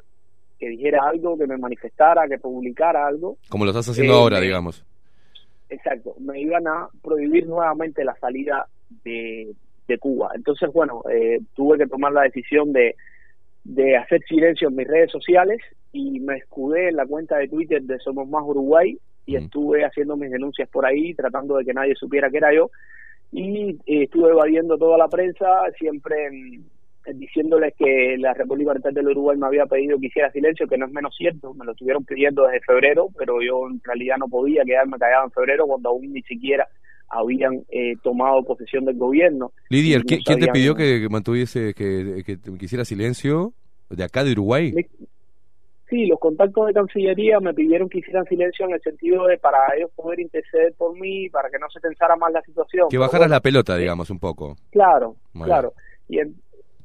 que 0.57 0.69
dijera 0.69 1.07
algo, 1.07 1.37
que 1.37 1.45
me 1.45 1.57
manifestara, 1.57 2.27
que 2.27 2.39
publicara 2.39 3.05
algo. 3.05 3.37
Como 3.49 3.63
lo 3.63 3.71
estás 3.71 3.89
haciendo 3.89 4.15
ahora, 4.15 4.39
digamos. 4.39 4.83
Exacto, 5.69 6.15
me 6.19 6.39
iban 6.39 6.65
a 6.67 6.89
prohibir 7.03 7.45
nuevamente 7.45 8.03
la 8.03 8.15
salida 8.15 8.67
de, 9.03 9.53
de 9.87 9.97
Cuba. 9.97 10.31
Entonces, 10.35 10.71
bueno, 10.73 11.03
eh, 11.11 11.39
tuve 11.55 11.77
que 11.77 11.87
tomar 11.87 12.11
la 12.11 12.23
decisión 12.23 12.73
de, 12.73 12.95
de 13.63 13.97
hacer 13.97 14.21
silencio 14.27 14.69
en 14.69 14.75
mis 14.75 14.87
redes 14.87 15.11
sociales 15.11 15.61
y 15.91 16.19
me 16.19 16.37
escudé 16.37 16.89
en 16.89 16.95
la 16.95 17.05
cuenta 17.05 17.37
de 17.37 17.47
Twitter 17.47 17.81
de 17.81 17.99
Somos 17.99 18.27
Más 18.27 18.43
Uruguay 18.45 18.97
y 19.25 19.35
estuve 19.35 19.83
haciendo 19.83 20.15
mis 20.15 20.31
denuncias 20.31 20.69
por 20.69 20.85
ahí, 20.85 21.13
tratando 21.13 21.57
de 21.57 21.65
que 21.65 21.73
nadie 21.73 21.95
supiera 21.95 22.29
que 22.29 22.37
era 22.37 22.53
yo 22.53 22.69
y 23.31 23.71
eh, 23.85 24.03
estuve 24.03 24.31
evadiendo 24.31 24.77
toda 24.77 24.97
la 24.97 25.07
prensa, 25.07 25.45
siempre 25.77 26.15
diciéndoles 27.13 27.73
que 27.75 28.17
la 28.17 28.33
República 28.33 28.71
Oriental 28.71 28.93
del 28.93 29.07
Uruguay 29.09 29.37
me 29.37 29.47
había 29.47 29.65
pedido 29.65 29.97
que 29.97 30.07
hiciera 30.07 30.31
silencio, 30.31 30.67
que 30.67 30.77
no 30.77 30.85
es 30.85 30.91
menos 30.91 31.15
cierto, 31.15 31.53
me 31.53 31.65
lo 31.65 31.71
estuvieron 31.71 32.03
pidiendo 32.03 32.45
desde 32.45 32.65
febrero, 32.65 33.07
pero 33.17 33.41
yo 33.41 33.67
en 33.69 33.81
realidad 33.83 34.17
no 34.17 34.27
podía 34.27 34.63
quedarme 34.65 34.97
callado 34.97 35.25
en 35.25 35.31
febrero 35.31 35.67
cuando 35.67 35.89
aún 35.89 36.11
ni 36.11 36.21
siquiera 36.23 36.67
habían 37.09 37.63
eh, 37.69 37.95
tomado 38.03 38.43
posesión 38.43 38.85
del 38.85 38.97
gobierno. 38.97 39.51
Lidia, 39.69 40.01
¿quién 40.01 40.39
te 40.39 40.47
pidió 40.47 40.75
que, 40.75 41.07
mantuviese, 41.09 41.73
que, 41.73 42.23
que, 42.25 42.37
hiciera 42.59 42.85
silencio? 42.85 43.53
¿De 43.89 44.03
acá 44.03 44.23
de 44.23 44.33
Uruguay? 44.33 44.73
Sí, 45.89 46.05
los 46.05 46.19
contactos 46.19 46.67
de 46.67 46.73
Cancillería 46.73 47.39
me 47.39 47.53
pidieron 47.53 47.87
que 47.87 47.99
hicieran 47.99 48.25
silencio 48.25 48.65
en 48.65 48.73
el 48.73 48.81
sentido 48.81 49.25
de 49.25 49.37
para 49.37 49.57
ellos 49.77 49.89
poder 49.95 50.19
interceder 50.19 50.73
por 50.77 50.99
mí, 50.99 51.29
para 51.29 51.49
que 51.49 51.57
no 51.59 51.69
se 51.69 51.79
tensara 51.79 52.17
más 52.17 52.33
la 52.33 52.41
situación. 52.41 52.89
Que 52.89 52.97
bajaras 52.97 53.29
la 53.29 53.39
pelota, 53.39 53.77
digamos, 53.77 54.09
un 54.09 54.19
poco. 54.19 54.57
Claro, 54.71 55.15
claro. 55.31 55.73
Y, 56.09 56.19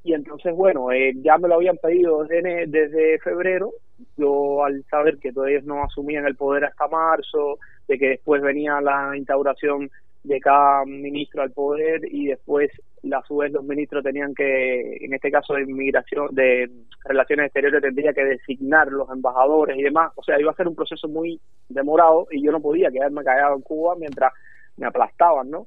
y 0.04 0.14
entonces, 0.14 0.54
bueno, 0.54 0.92
eh, 0.92 1.14
ya 1.16 1.36
me 1.38 1.48
lo 1.48 1.56
habían 1.56 1.78
pedido 1.78 2.22
desde, 2.24 2.66
desde 2.68 3.18
febrero. 3.18 3.72
Yo, 4.16 4.64
al 4.64 4.84
saber 4.88 5.18
que 5.18 5.32
todavía 5.32 5.60
no 5.64 5.82
asumían 5.82 6.24
el 6.26 6.36
poder 6.36 6.66
hasta 6.66 6.86
marzo, 6.86 7.58
de 7.88 7.98
que 7.98 8.08
después 8.10 8.40
venía 8.40 8.80
la 8.80 9.16
instauración 9.16 9.90
de 10.24 10.40
cada 10.40 10.84
ministro 10.84 11.42
al 11.42 11.50
poder 11.50 12.02
y 12.04 12.26
después 12.26 12.70
a 13.12 13.22
su 13.26 13.36
vez 13.38 13.52
los 13.52 13.64
ministros 13.64 14.04
tenían 14.04 14.34
que, 14.34 14.98
en 15.00 15.12
este 15.12 15.30
caso 15.30 15.54
de 15.54 15.62
inmigración, 15.62 16.32
de 16.32 16.70
relaciones 17.04 17.46
exteriores, 17.46 17.82
tendría 17.82 18.12
que 18.12 18.24
designar 18.24 18.88
los 18.92 19.10
embajadores 19.10 19.76
y 19.76 19.82
demás. 19.82 20.12
O 20.14 20.22
sea, 20.22 20.40
iba 20.40 20.52
a 20.52 20.54
ser 20.54 20.68
un 20.68 20.76
proceso 20.76 21.08
muy 21.08 21.40
demorado 21.68 22.28
y 22.30 22.42
yo 22.42 22.52
no 22.52 22.60
podía 22.60 22.92
quedarme 22.92 23.24
callado 23.24 23.56
en 23.56 23.62
Cuba 23.62 23.96
mientras 23.96 24.32
me 24.76 24.86
aplastaban, 24.86 25.50
¿no? 25.50 25.66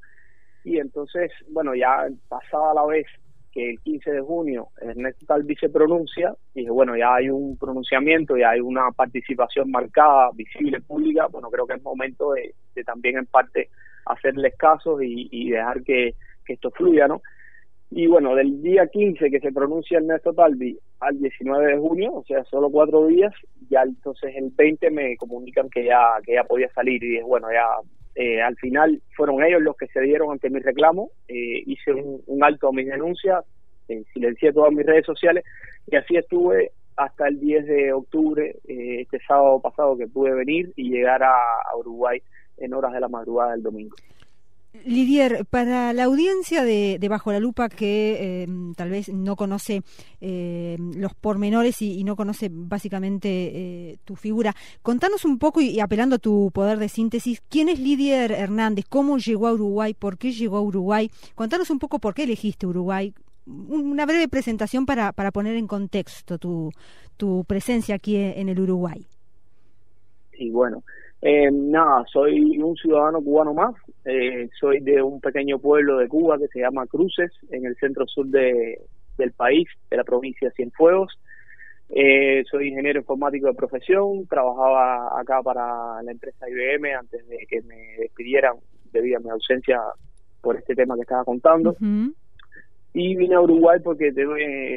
Y 0.64 0.80
entonces, 0.80 1.32
bueno, 1.50 1.76
ya 1.76 2.08
pasada 2.30 2.74
la 2.74 2.86
vez 2.86 3.06
que 3.52 3.72
el 3.72 3.80
15 3.82 4.12
de 4.12 4.22
junio 4.22 4.70
Ernesto 4.82 5.26
Talvi 5.26 5.56
se 5.56 5.70
pronuncia, 5.70 6.34
dije, 6.54 6.70
bueno, 6.70 6.96
ya 6.98 7.16
hay 7.16 7.30
un 7.30 7.58
pronunciamiento, 7.58 8.36
ya 8.38 8.52
hay 8.52 8.62
una 8.62 8.92
participación 8.92 9.72
marcada, 9.72 10.30
visible, 10.34 10.82
pública, 10.82 11.28
bueno, 11.28 11.50
creo 11.50 11.68
que 11.68 11.76
es 11.76 11.84
momento 11.84 12.34
de, 12.34 12.56
de 12.74 12.84
también 12.84 13.18
en 13.18 13.26
parte 13.26 13.70
hacerles 14.06 14.56
caso 14.58 15.02
y, 15.02 15.50
dejar 15.50 15.84
que, 15.84 16.16
esto 16.48 16.70
fluya, 16.72 17.08
¿no? 17.08 17.22
Y 17.90 18.08
bueno, 18.08 18.36
del 18.36 18.62
día 18.62 18.88
15 18.88 19.32
que 19.32 19.40
se 19.40 19.52
pronuncia 19.52 19.98
Ernesto 19.98 20.34
Talvi 20.34 20.78
al 21.00 21.20
19 21.20 21.74
de 21.74 21.78
junio, 21.78 22.14
o 22.14 22.24
sea, 22.24 22.44
solo 22.46 22.70
cuatro 22.70 23.08
días, 23.08 23.34
ya 23.70 23.82
entonces 23.84 24.34
el 24.36 24.52
20 24.56 24.92
me 24.92 25.18
comunican 25.18 25.70
que 25.70 25.86
ya, 25.86 26.20
que 26.24 26.34
ya 26.34 26.44
podía 26.44 26.70
salir 26.74 27.04
y 27.04 27.10
dije, 27.10 27.24
bueno, 27.24 27.48
ya 27.52 27.66
eh, 28.16 28.42
al 28.42 28.56
final 28.58 29.02
fueron 29.16 29.44
ellos 29.44 29.62
los 29.62 29.76
que 29.76 29.88
se 29.88 30.02
dieron 30.02 30.32
ante 30.32 30.50
mi 30.50 30.60
reclamo, 30.60 31.10
eh, 31.28 31.64
hice 31.66 31.94
un, 31.94 32.44
alto 32.44 32.70
a 32.70 32.74
mis 32.74 32.88
denuncias, 32.88 33.44
eh, 33.88 34.04
silencié 34.14 34.54
todas 34.54 34.72
mis 34.72 34.86
redes 34.86 35.06
sociales 35.06 35.44
y 35.88 35.96
así 35.96 36.16
estuve 36.16 36.72
hasta 36.98 37.28
el 37.28 37.40
10 37.40 37.66
de 37.66 37.94
octubre, 37.94 38.56
este 38.66 39.20
sábado 39.28 39.60
pasado 39.62 39.98
que 39.98 40.08
pude 40.08 40.34
venir 40.34 40.72
y 40.76 40.90
llegar 40.90 41.24
a 41.24 41.34
Uruguay 41.78 42.22
en 42.58 42.74
horas 42.74 42.94
de 42.94 43.00
la 43.00 43.08
madrugada 43.08 43.52
del 43.52 43.64
domingo. 43.64 43.96
Lidier, 44.84 45.46
para 45.46 45.94
la 45.94 46.04
audiencia 46.04 46.64
de, 46.64 47.00
Bajo 47.10 47.32
la 47.32 47.40
Lupa 47.40 47.70
que 47.70 48.44
eh, 48.44 48.48
tal 48.76 48.90
vez 48.90 49.10
no 49.10 49.36
conoce 49.36 49.84
eh, 50.22 50.78
los 50.96 51.14
pormenores 51.14 51.82
y, 51.82 52.04
no 52.04 52.16
conoce 52.16 52.50
básicamente 52.52 53.30
eh, 53.30 53.98
tu 54.04 54.16
figura, 54.16 54.54
contanos 54.82 55.24
un 55.24 55.40
poco 55.40 55.62
y, 55.62 55.80
apelando 55.80 56.18
a 56.18 56.20
tu 56.20 56.52
poder 56.54 56.78
de 56.78 56.90
síntesis, 56.90 57.42
¿quién 57.50 57.70
es 57.70 57.80
Lidier 57.80 58.32
Hernández? 58.32 58.86
¿Cómo 58.90 59.18
llegó 59.18 59.48
a 59.48 59.54
Uruguay? 59.54 59.94
¿Por 59.94 60.18
qué 60.18 60.32
llegó 60.32 60.58
a 60.58 60.62
Uruguay? 60.62 61.10
Contanos 61.36 61.70
un 61.70 61.80
poco 61.80 62.00
por 62.00 62.14
qué 62.14 62.24
elegiste 62.24 62.68
Uruguay. 62.68 63.14
Una 63.48 64.06
breve 64.06 64.28
presentación 64.28 64.86
para, 64.88 65.14
para 65.14 65.32
poner 65.32 65.56
en 65.56 65.68
contexto 65.68 66.40
tu, 66.40 66.72
tu 67.16 67.46
presencia 67.46 67.96
aquí 67.96 68.16
en 68.16 68.50
el 68.50 68.60
Uruguay. 68.60 69.06
Sí, 70.32 70.50
bueno, 70.50 70.84
eh, 71.28 71.50
nada, 71.52 72.06
soy 72.14 72.60
un 72.60 72.76
ciudadano 72.76 73.20
cubano 73.20 73.52
más. 73.56 73.74
Eh, 74.06 74.48
soy 74.60 74.80
de 74.82 75.02
un 75.02 75.20
pequeño 75.20 75.58
pueblo 75.58 75.98
de 75.98 76.08
Cuba 76.08 76.38
que 76.38 76.48
se 76.50 76.60
llama 76.60 76.86
Cruces, 76.86 77.32
en 77.50 77.66
el 77.66 77.76
centro 77.78 78.06
sur 78.06 78.28
de, 78.28 78.80
del 79.18 79.32
país, 79.32 79.68
de 79.90 79.98
la 79.98 80.04
provincia 80.04 80.48
de 80.48 80.54
Cienfuegos. 80.54 81.20
Eh, 81.90 82.44
soy 82.52 82.68
ingeniero 82.68 83.00
informático 83.00 83.48
de 83.48 83.56
profesión, 83.56 84.28
trabajaba 84.28 85.20
acá 85.20 85.42
para 85.42 86.04
la 86.04 86.12
empresa 86.12 86.48
IBM 86.48 86.94
antes 86.94 87.28
de 87.28 87.40
que 87.50 87.64
me 87.64 87.98
despidieran 88.02 88.58
debido 88.92 89.18
a 89.18 89.22
mi 89.22 89.32
ausencia 89.32 89.82
por 90.42 90.58
este 90.58 90.76
tema 90.76 90.94
que 90.94 91.02
estaba 91.02 91.24
contando. 91.24 91.76
Y 92.94 93.16
vine 93.16 93.34
a 93.34 93.42
Uruguay 93.42 93.80
porque 93.84 94.12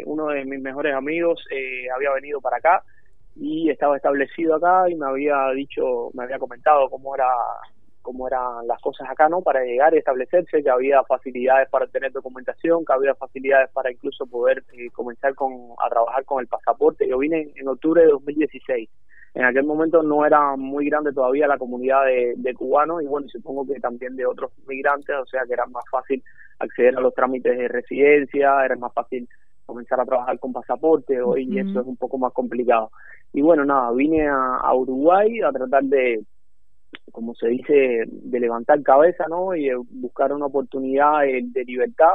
uno 0.06 0.28
de 0.28 0.46
mis 0.46 0.62
mejores 0.62 0.94
amigos 0.94 1.44
eh, 1.50 1.90
había 1.94 2.10
venido 2.14 2.40
para 2.40 2.56
acá 2.56 2.82
y 3.38 3.70
estaba 3.70 3.96
establecido 3.96 4.56
acá 4.56 4.90
y 4.90 4.96
me 4.96 5.06
había 5.06 5.50
dicho, 5.54 6.10
me 6.12 6.24
había 6.24 6.38
comentado 6.38 6.90
cómo 6.90 7.14
era 7.14 7.28
cómo 8.02 8.26
eran 8.26 8.66
las 8.66 8.80
cosas 8.80 9.06
acá, 9.10 9.28
¿no? 9.28 9.42
Para 9.42 9.62
llegar 9.62 9.92
y 9.92 9.98
establecerse, 9.98 10.62
que 10.62 10.70
había 10.70 11.02
facilidades 11.04 11.68
para 11.68 11.86
tener 11.88 12.10
documentación, 12.10 12.82
que 12.82 12.92
había 12.94 13.14
facilidades 13.14 13.70
para 13.70 13.92
incluso 13.92 14.26
poder 14.26 14.64
eh, 14.72 14.88
comenzar 14.92 15.34
con, 15.34 15.52
a 15.84 15.90
trabajar 15.90 16.24
con 16.24 16.40
el 16.40 16.46
pasaporte. 16.46 17.06
Yo 17.06 17.18
vine 17.18 17.52
en, 17.54 17.68
octubre 17.68 18.00
de 18.00 18.08
2016. 18.08 18.88
En 19.34 19.44
aquel 19.44 19.64
momento 19.64 20.02
no 20.02 20.24
era 20.24 20.56
muy 20.56 20.88
grande 20.88 21.12
todavía 21.12 21.46
la 21.46 21.58
comunidad 21.58 22.06
de, 22.06 22.32
de 22.38 22.54
cubanos 22.54 23.02
y 23.02 23.06
bueno, 23.06 23.28
supongo 23.28 23.66
que 23.66 23.78
también 23.78 24.16
de 24.16 24.24
otros 24.24 24.52
migrantes, 24.66 25.14
o 25.14 25.26
sea 25.26 25.42
que 25.46 25.52
era 25.52 25.66
más 25.66 25.84
fácil 25.90 26.22
acceder 26.60 26.96
a 26.96 27.02
los 27.02 27.14
trámites 27.14 27.58
de 27.58 27.68
residencia, 27.68 28.64
era 28.64 28.76
más 28.76 28.94
fácil 28.94 29.28
comenzar 29.68 30.00
a 30.00 30.06
trabajar 30.06 30.38
con 30.38 30.54
pasaporte, 30.54 31.20
hoy 31.20 31.58
eso 31.58 31.80
es 31.80 31.86
un 31.86 31.98
poco 31.98 32.16
más 32.16 32.32
complicado. 32.32 32.90
Y 33.34 33.42
bueno, 33.42 33.66
nada, 33.66 33.92
vine 33.92 34.26
a, 34.26 34.74
Uruguay 34.74 35.42
a 35.42 35.52
tratar 35.52 35.84
de, 35.84 36.24
como 37.12 37.34
se 37.34 37.48
dice, 37.48 38.04
de 38.06 38.40
levantar 38.40 38.82
cabeza, 38.82 39.26
¿no? 39.28 39.54
Y 39.54 39.68
buscar 39.90 40.32
una 40.32 40.46
oportunidad 40.46 41.20
de, 41.20 41.64
libertad, 41.66 42.14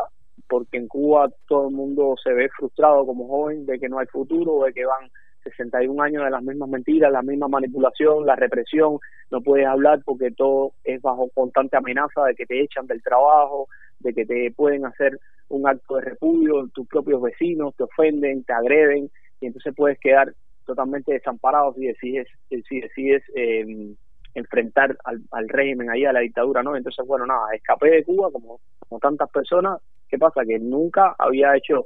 porque 0.49 0.77
en 0.77 0.87
Cuba 0.87 1.29
todo 1.47 1.69
el 1.69 1.75
mundo 1.75 2.15
se 2.23 2.33
ve 2.33 2.49
frustrado 2.49 3.05
como 3.05 3.27
joven 3.27 3.67
de 3.67 3.79
que 3.79 3.87
no 3.87 3.99
hay 3.99 4.07
futuro, 4.07 4.63
de 4.63 4.73
que 4.73 4.85
van 4.85 5.11
61 5.43 6.01
años 6.01 6.23
de 6.23 6.29
las 6.31 6.43
mismas 6.43 6.69
mentiras, 6.69 7.11
la 7.11 7.21
misma 7.21 7.47
manipulación, 7.47 8.25
la 8.25 8.35
represión, 8.35 8.99
no 9.31 9.41
puedes 9.41 9.67
hablar 9.67 10.01
porque 10.05 10.31
todo 10.31 10.73
es 10.83 11.01
bajo 11.01 11.29
constante 11.33 11.77
amenaza 11.77 12.23
de 12.25 12.35
que 12.35 12.45
te 12.45 12.61
echan 12.61 12.87
del 12.87 13.01
trabajo, 13.01 13.67
de 13.99 14.13
que 14.13 14.25
te 14.25 14.51
pueden 14.51 14.85
hacer 14.85 15.19
un 15.49 15.67
acto 15.67 15.95
de 15.95 16.01
repudio, 16.01 16.67
tus 16.73 16.87
propios 16.87 17.21
vecinos 17.21 17.75
te 17.75 17.83
ofenden, 17.83 18.43
te 18.43 18.53
agreden, 18.53 19.09
y 19.39 19.47
entonces 19.47 19.73
puedes 19.75 19.99
quedar 19.99 20.33
totalmente 20.65 21.13
desamparado 21.13 21.73
si 21.73 21.87
decides, 21.87 22.27
si 22.49 22.81
decides 22.81 23.23
eh, 23.35 23.93
enfrentar 24.33 24.97
al, 25.03 25.49
régimen 25.49 25.89
ahí, 25.89 26.05
a 26.05 26.13
la 26.13 26.21
dictadura, 26.21 26.63
¿no? 26.63 26.75
Entonces, 26.75 27.05
bueno, 27.05 27.25
nada, 27.25 27.53
escapé 27.53 27.89
de 27.89 28.03
Cuba 28.03 28.31
como, 28.31 28.59
como 28.79 28.99
tantas 28.99 29.29
personas. 29.29 29.79
¿Qué 30.07 30.17
pasa? 30.17 30.43
Que 30.45 30.59
nunca 30.59 31.15
había 31.17 31.55
hecho 31.55 31.85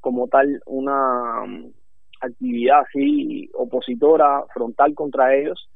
como 0.00 0.28
tal 0.28 0.60
una 0.66 1.44
actividad 2.22 2.80
así 2.80 3.50
opositora, 3.54 4.44
frontal 4.52 4.94
contra 4.94 5.34
ellos, 5.34 5.68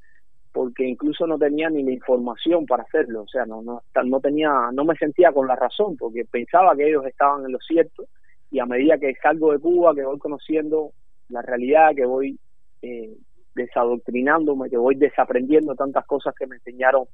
porque 0.52 0.86
incluso 0.86 1.26
no 1.26 1.38
tenía 1.38 1.68
ni 1.68 1.82
la 1.82 1.92
información 1.92 2.64
para 2.64 2.84
hacerlo, 2.84 3.22
o 3.22 3.28
sea, 3.28 3.44
no, 3.44 3.62
no, 3.62 3.82
no 4.04 4.20
tenía, 4.20 4.70
no 4.72 4.84
me 4.84 4.96
sentía 4.96 5.32
con 5.32 5.46
la 5.46 5.56
razón, 5.56 5.96
porque 5.96 6.24
pensaba 6.24 6.74
que 6.74 6.88
ellos 6.88 7.04
estaban 7.04 7.44
en 7.44 7.52
lo 7.52 7.58
cierto, 7.58 8.06
y 8.50 8.58
a 8.58 8.66
medida 8.66 8.96
que 8.96 9.14
salgo 9.22 9.52
de 9.52 9.58
Cuba, 9.58 9.94
que 9.94 10.04
voy 10.04 10.18
conociendo 10.18 10.92
la 11.28 11.42
realidad, 11.42 11.94
que 11.94 12.06
voy 12.06 12.38
eh, 12.82 13.16
desadoctrinándome, 13.54 14.70
que 14.70 14.76
voy 14.76 14.94
desaprendiendo 14.94 15.74
tantas 15.74 16.06
cosas 16.06 16.34
que 16.34 16.46
me 16.46 16.56
enseñaron 16.56 17.04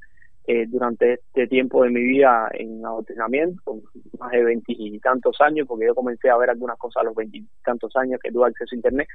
eh, 0.46 0.66
durante 0.66 1.14
este 1.14 1.46
tiempo 1.46 1.84
de 1.84 1.90
mi 1.90 2.02
vida 2.02 2.48
en 2.52 2.84
adoctrinamiento, 2.84 3.80
más 4.18 4.32
de 4.32 4.42
veintitantos 4.42 5.40
años, 5.40 5.68
porque 5.68 5.86
yo 5.86 5.94
comencé 5.94 6.30
a 6.30 6.36
ver 6.36 6.50
algunas 6.50 6.76
cosas 6.78 7.02
a 7.02 7.04
los 7.04 7.14
veintitantos 7.14 7.94
años 7.96 8.18
que 8.20 8.32
tuve 8.32 8.48
acceso 8.48 8.74
a 8.74 8.76
Internet. 8.76 9.08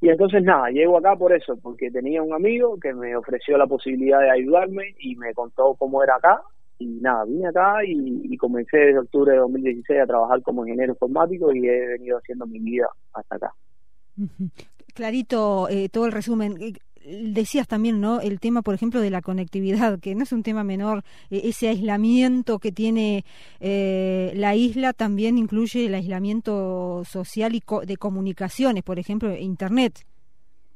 Y 0.00 0.08
entonces 0.08 0.42
nada, 0.42 0.70
llego 0.70 0.98
acá 0.98 1.16
por 1.16 1.32
eso, 1.32 1.56
porque 1.60 1.90
tenía 1.90 2.22
un 2.22 2.32
amigo 2.32 2.78
que 2.78 2.94
me 2.94 3.16
ofreció 3.16 3.58
la 3.58 3.66
posibilidad 3.66 4.20
de 4.20 4.30
ayudarme 4.30 4.94
y 5.00 5.16
me 5.16 5.34
contó 5.34 5.74
cómo 5.74 6.02
era 6.02 6.16
acá. 6.16 6.42
Y 6.78 7.00
nada, 7.00 7.24
vine 7.24 7.48
acá 7.48 7.78
y, 7.84 8.36
comencé 8.36 8.76
desde 8.76 8.98
octubre 8.98 9.32
de 9.32 9.38
2016 9.38 10.00
a 10.00 10.06
trabajar 10.06 10.42
como 10.42 10.64
ingeniero 10.64 10.92
informático 10.92 11.52
y 11.52 11.66
he 11.66 11.86
venido 11.86 12.18
haciendo 12.18 12.46
mi 12.46 12.60
vida 12.60 12.86
hasta 13.14 13.36
acá. 13.36 13.52
Clarito 14.94 15.68
eh, 15.70 15.88
todo 15.88 16.06
el 16.06 16.12
resumen 16.12 16.54
decías 17.06 17.68
también, 17.68 18.00
¿no? 18.00 18.20
El 18.20 18.40
tema, 18.40 18.62
por 18.62 18.74
ejemplo, 18.74 19.00
de 19.00 19.10
la 19.10 19.22
conectividad, 19.22 19.98
que 20.00 20.14
no 20.14 20.24
es 20.24 20.32
un 20.32 20.42
tema 20.42 20.64
menor, 20.64 21.04
e, 21.30 21.48
ese 21.48 21.68
aislamiento 21.68 22.58
que 22.58 22.72
tiene 22.72 23.24
eh, 23.60 24.32
la 24.34 24.54
isla 24.54 24.92
también 24.92 25.38
incluye 25.38 25.86
el 25.86 25.94
aislamiento 25.94 27.02
social 27.08 27.54
y 27.54 27.62
de 27.86 27.96
comunicaciones, 27.96 28.82
por 28.82 28.98
ejemplo, 28.98 29.36
Internet. 29.36 30.04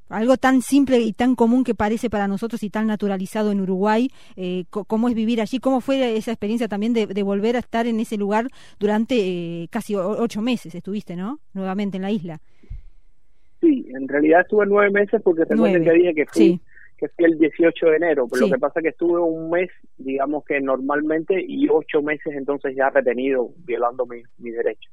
Algo 0.08 0.36
tan 0.36 0.60
simple 0.60 0.98
y 0.98 1.12
tan 1.12 1.36
común 1.36 1.62
que 1.62 1.76
parece 1.76 2.10
para 2.10 2.26
nosotros 2.26 2.64
y 2.64 2.70
tan 2.70 2.88
naturalizado 2.88 3.52
en 3.52 3.60
Uruguay, 3.60 4.10
eh, 4.34 4.64
¿cómo 4.68 5.08
es 5.08 5.14
vivir 5.14 5.40
allí? 5.40 5.60
¿Cómo 5.60 5.80
fue 5.80 6.16
esa 6.16 6.32
experiencia 6.32 6.66
también 6.66 6.92
de, 6.92 7.22
volver 7.22 7.54
a 7.54 7.60
estar 7.60 7.86
en 7.86 8.00
ese 8.00 8.16
lugar 8.16 8.48
durante 8.80 9.14
eh, 9.18 9.68
casi 9.70 9.94
ocho 9.94 10.42
meses? 10.42 10.74
Estuviste, 10.74 11.14
¿no? 11.14 11.38
Nuevamente 11.54 11.96
en 11.96 12.02
la 12.02 12.10
isla. 12.10 12.40
Sí, 13.60 13.86
en 13.94 14.08
realidad 14.08 14.42
estuve 14.42 14.66
nueve 14.66 14.90
meses 14.90 15.20
porque 15.22 15.44
recuerden 15.44 15.84
que 15.84 15.92
dije 15.92 16.14
que 16.14 16.26
fui, 16.26 16.60
que 16.96 17.08
fui 17.08 17.24
el 17.26 17.38
18 17.38 17.86
de 17.86 17.96
enero, 17.96 18.26
pero 18.30 18.46
lo 18.46 18.52
que 18.54 18.58
pasa 18.58 18.80
es 18.80 18.84
que 18.84 18.88
estuve 18.90 19.20
un 19.20 19.50
mes, 19.50 19.70
digamos 19.98 20.44
que 20.44 20.60
normalmente, 20.60 21.44
y 21.46 21.68
ocho 21.68 22.02
meses 22.02 22.34
entonces 22.34 22.74
ya 22.74 22.88
retenido, 22.90 23.50
violando 23.66 24.06
mi, 24.06 24.22
mi 24.38 24.50
derecho. 24.50 24.88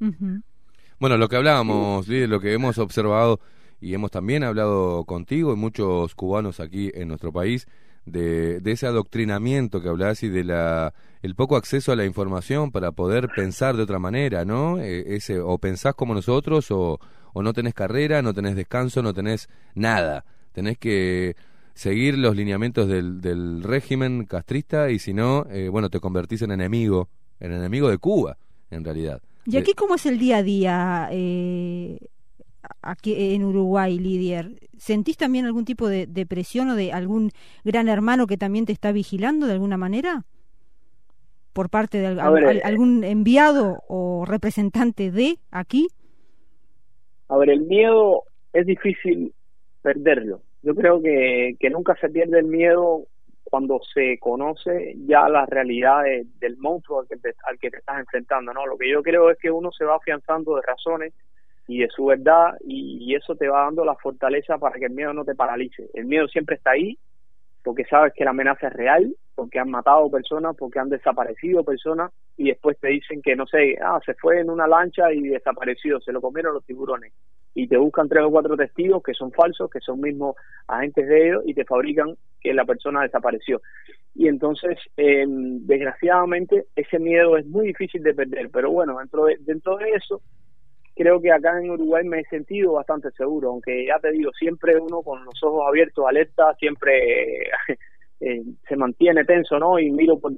Bueno, 1.00 1.18
lo 1.18 1.30
que 1.30 1.38
hablábamos, 1.38 2.08
lo 2.08 2.40
que 2.40 2.54
hemos 2.54 2.78
observado 2.78 3.40
y 3.80 3.94
hemos 3.94 4.12
también 4.12 4.44
hablado 4.44 5.06
contigo 5.06 5.54
y 5.54 5.56
muchos 5.56 6.16
cubanos 6.16 6.60
aquí 6.60 6.92
en 6.94 7.08
nuestro 7.08 7.32
país, 7.32 7.68
de, 8.06 8.62
de, 8.62 8.72
ese 8.72 8.88
adoctrinamiento 8.88 9.82
que 9.82 9.90
hablabas 9.90 10.24
y 10.24 10.30
de 10.30 10.46
la 10.46 10.94
el 11.22 11.36
poco 11.36 11.58
acceso 11.58 11.92
a 11.92 11.96
la 11.98 12.06
información 12.06 12.72
para 12.72 12.94
poder 12.94 13.28
pensar 13.36 13.76
de 13.76 13.84
otra 13.84 14.00
manera, 14.00 14.46
¿no? 14.46 14.80
E, 14.80 15.16
ese 15.16 15.40
o 15.40 15.58
pensás 15.58 15.94
como 15.94 16.14
nosotros 16.14 16.72
o, 16.72 17.00
o 17.38 17.44
no 17.44 17.54
tenés 17.54 17.76
carrera, 17.76 18.24
no 18.24 18.34
tenés 18.34 18.56
descanso, 18.56 19.04
no 19.04 19.14
tenés 19.14 19.48
nada. 19.76 20.26
Tenés 20.54 20.80
que 20.80 21.36
seguir 21.76 22.18
los 22.18 22.36
lineamientos 22.36 22.88
del, 22.88 23.22
del 23.22 23.62
régimen 23.62 24.26
castrista 24.26 24.90
y 24.90 24.98
si 24.98 25.14
no, 25.14 25.46
eh, 25.52 25.70
bueno, 25.70 25.92
te 25.92 26.00
convertís 26.00 26.42
en 26.42 26.50
enemigo, 26.50 27.10
en 27.40 27.52
enemigo 27.52 27.90
de 27.90 28.00
Cuba, 28.00 28.40
en 28.72 28.84
realidad. 28.84 29.22
¿Y 29.46 29.58
aquí 29.58 29.74
cómo 29.74 29.94
es 29.94 30.08
el 30.08 30.18
día 30.18 30.38
a 30.38 30.44
día 30.44 31.10
eh, 31.12 32.00
aquí 32.82 33.14
en 33.36 33.44
Uruguay, 33.44 34.00
Lidier? 34.00 34.60
¿Sentís 34.80 35.16
también 35.16 35.46
algún 35.46 35.64
tipo 35.64 35.88
de, 35.88 36.08
de 36.08 36.26
presión 36.26 36.70
o 36.70 36.76
de 36.76 36.92
algún 36.92 37.30
gran 37.64 37.88
hermano 37.88 38.26
que 38.26 38.38
también 38.38 38.66
te 38.66 38.74
está 38.74 38.92
vigilando 38.92 39.46
de 39.46 39.54
alguna 39.54 39.78
manera? 39.78 40.26
por 41.54 41.72
parte 41.72 41.98
de 41.98 42.14
eh, 42.14 42.62
algún 42.64 43.04
enviado 43.04 43.84
o 43.88 44.26
representante 44.26 45.10
de 45.10 45.40
aquí? 45.50 45.88
A 47.30 47.38
ver, 47.38 47.50
el 47.50 47.62
miedo 47.62 48.24
es 48.54 48.66
difícil 48.66 49.34
perderlo. 49.82 50.42
Yo 50.62 50.76
creo 50.76 51.02
que, 51.02 51.56
que 51.60 51.70
nunca 51.70 51.96
se 51.96 52.10
pierde 52.10 52.40
el 52.40 52.46
miedo 52.46 53.06
cuando 53.50 53.80
se 53.94 54.18
conoce 54.20 54.96
ya 55.06 55.28
la 55.30 55.46
realidad 55.46 56.04
del 56.40 56.58
monstruo 56.58 57.00
al 57.00 57.08
que, 57.08 57.18
te, 57.18 57.78
estás 57.78 58.00
enfrentando, 58.00 58.54
¿no? 58.54 58.66
Lo 58.66 58.78
que 58.78 58.90
yo 58.90 59.02
creo 59.02 59.30
es 59.30 59.38
que 59.38 59.50
uno 59.50 59.72
se 59.72 59.86
va 59.86 59.96
afianzando 59.96 60.56
de 60.56 60.62
razones 60.64 61.14
y 61.68 61.80
de 61.80 61.90
su 61.90 62.06
verdad 62.06 62.56
y, 62.66 63.16
eso 63.16 63.36
te 63.36 63.48
va 63.48 63.64
dando 63.64 63.84
la 63.84 63.96
fortaleza 63.96 64.58
para 64.58 64.78
que 64.78 64.86
el 64.86 64.92
miedo 64.92 65.14
no 65.14 65.26
te 65.26 65.34
paralice. 65.34 65.90
El 65.94 66.06
miedo 66.06 66.28
siempre 66.28 66.56
está 66.56 66.72
ahí 66.72 66.98
porque 67.68 67.84
sabes 67.84 68.14
que 68.14 68.24
la 68.24 68.30
amenaza 68.30 68.68
es 68.68 68.74
real, 68.74 69.14
porque 69.36 69.60
han 69.60 69.70
matado 69.70 70.10
personas, 70.10 70.56
porque 70.56 70.80
han 70.80 70.88
desaparecido 70.88 71.66
personas 71.66 72.14
y 72.38 72.46
después 72.46 72.80
te 72.80 72.88
dicen 72.88 73.22
que 73.22 73.36
no 73.36 73.46
sé, 73.46 73.78
ah, 73.84 74.00
se 74.06 74.14
fue 74.14 74.40
en 74.40 74.50
una 74.50 74.68
lancha 74.68 75.12
y 75.12 75.24
desapareció, 75.24 76.00
se 76.00 76.14
lo 76.14 76.22
comieron 76.22 76.54
los 76.54 76.64
tiburones 76.64 77.12
y 77.54 77.68
te 77.68 77.76
buscan 77.76 78.08
tres 78.08 78.24
o 78.24 78.32
cuatro 78.32 78.56
testigos 78.56 79.04
que 79.04 79.14
son 79.14 79.34
falsos, 79.34 79.70
que 79.70 79.82
son 79.82 80.00
mismos 80.00 80.38
agentes 80.66 81.10
de 81.10 81.28
ellos 81.28 81.44
y 81.46 81.54
te 81.56 81.66
fabrican 81.66 82.16
que 82.40 82.54
la 82.54 82.64
persona 82.64 83.02
desapareció. 83.02 83.62
Y 84.16 84.30
entonces, 84.30 84.78
eh, 84.96 85.26
desgraciadamente, 85.28 86.68
ese 86.74 87.00
miedo 87.00 87.36
es 87.36 87.46
muy 87.48 87.68
difícil 87.68 88.02
de 88.02 88.14
perder, 88.14 88.50
pero 88.50 88.72
bueno, 88.72 88.98
dentro 89.00 89.26
de, 89.26 89.36
dentro 89.42 89.76
de 89.76 89.90
eso, 89.90 90.22
creo 90.98 91.22
que 91.22 91.32
acá 91.32 91.60
en 91.62 91.70
Uruguay 91.70 92.04
me 92.06 92.20
he 92.22 92.26
sentido 92.26 92.74
bastante 92.74 93.12
seguro, 93.12 93.50
aunque 93.50 93.86
ya 93.86 94.00
te 94.00 94.12
digo, 94.12 94.32
siempre 94.34 94.78
uno 94.78 95.02
con 95.02 95.24
los 95.24 95.42
ojos 95.44 95.64
abiertos, 95.68 96.06
alerta, 96.08 96.54
siempre 96.56 97.50
eh, 98.20 98.44
se 98.68 98.76
mantiene 98.76 99.24
tenso, 99.24 99.60
¿no? 99.60 99.80
Y 99.80 99.92
miro 99.92 100.20
por, 100.20 100.34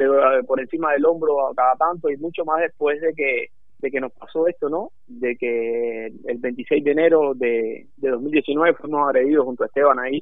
por 0.45 0.59
encima 0.59 0.91
del 0.91 1.05
hombro 1.05 1.47
a 1.47 1.55
cada 1.55 1.75
tanto 1.75 2.09
y 2.09 2.17
mucho 2.17 2.43
más 2.45 2.61
después 2.61 2.99
de 3.01 3.13
que 3.13 3.47
de 3.79 3.91
que 3.91 4.01
nos 4.01 4.11
pasó 4.11 4.45
esto, 4.47 4.69
¿no? 4.69 4.91
De 5.07 5.37
que 5.37 6.07
el 6.07 6.37
26 6.37 6.83
de 6.83 6.91
enero 6.91 7.33
de, 7.33 7.87
de 7.95 8.09
2019 8.09 8.73
fuimos 8.73 9.07
agredidos 9.07 9.45
junto 9.45 9.63
a 9.63 9.67
Esteban 9.67 9.99
ahí 9.99 10.21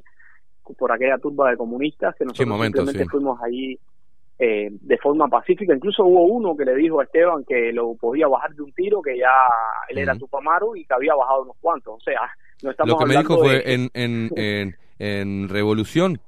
por 0.78 0.92
aquella 0.92 1.18
turba 1.18 1.50
de 1.50 1.56
comunistas 1.56 2.14
que 2.16 2.24
nosotros 2.24 2.60
simplemente 2.62 3.04
fuimos 3.06 3.40
ahí 3.42 3.78
eh, 4.38 4.68
de 4.70 4.98
forma 4.98 5.28
pacífica. 5.28 5.74
Incluso 5.74 6.04
hubo 6.04 6.24
uno 6.24 6.56
que 6.56 6.64
le 6.64 6.74
dijo 6.76 7.00
a 7.00 7.04
Esteban 7.04 7.44
que 7.44 7.72
lo 7.72 7.94
podía 7.94 8.28
bajar 8.28 8.54
de 8.54 8.62
un 8.62 8.72
tiro, 8.72 9.02
que 9.02 9.18
ya 9.18 9.30
él 9.88 9.98
era 9.98 10.16
Tupamaru 10.16 10.76
y 10.76 10.84
que 10.84 10.94
había 10.94 11.14
bajado 11.14 11.42
unos 11.42 11.56
cuantos. 11.60 11.94
O 11.96 12.00
sea, 12.00 12.20
no 12.62 12.70
estamos 12.70 12.92
Lo 12.92 12.98
que 12.98 13.06
me 13.06 13.18
dijo 13.18 13.38
fue 13.38 13.74
en, 13.74 13.90
en, 13.94 14.76
en, 14.98 15.48
Revolución. 15.48 16.20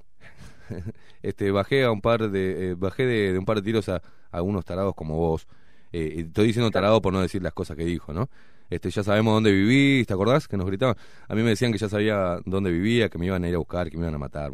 este 1.22 1.50
bajé 1.50 1.84
a 1.84 1.92
un 1.92 2.00
par 2.00 2.30
de 2.30 2.70
eh, 2.70 2.74
bajé 2.74 3.06
de, 3.06 3.38
un 3.38 3.44
par 3.44 3.56
de 3.56 3.62
tiros 3.62 3.88
a, 3.88 4.00
a 4.30 4.42
unos 4.42 4.64
tarados 4.64 4.94
como 4.94 5.16
vos 5.16 5.46
eh, 5.92 6.14
estoy 6.18 6.46
diciendo 6.46 6.70
tarado 6.70 7.02
por 7.02 7.12
no 7.12 7.20
decir 7.20 7.42
las 7.42 7.52
cosas 7.52 7.76
que 7.76 7.84
dijo 7.84 8.12
no 8.12 8.28
este, 8.70 8.90
ya 8.90 9.02
sabemos 9.02 9.34
dónde 9.34 9.52
vivís, 9.52 10.06
¿te 10.06 10.14
acordás? 10.14 10.46
Que 10.46 10.56
nos 10.56 10.66
gritaban. 10.66 10.96
A 11.28 11.34
mí 11.34 11.42
me 11.42 11.50
decían 11.50 11.72
que 11.72 11.78
ya 11.78 11.88
sabía 11.88 12.38
dónde 12.46 12.70
vivía, 12.70 13.08
que 13.08 13.18
me 13.18 13.26
iban 13.26 13.44
a 13.44 13.48
ir 13.48 13.54
a 13.56 13.58
buscar, 13.58 13.90
que 13.90 13.96
me 13.96 14.04
iban 14.04 14.14
a 14.14 14.18
matar. 14.18 14.50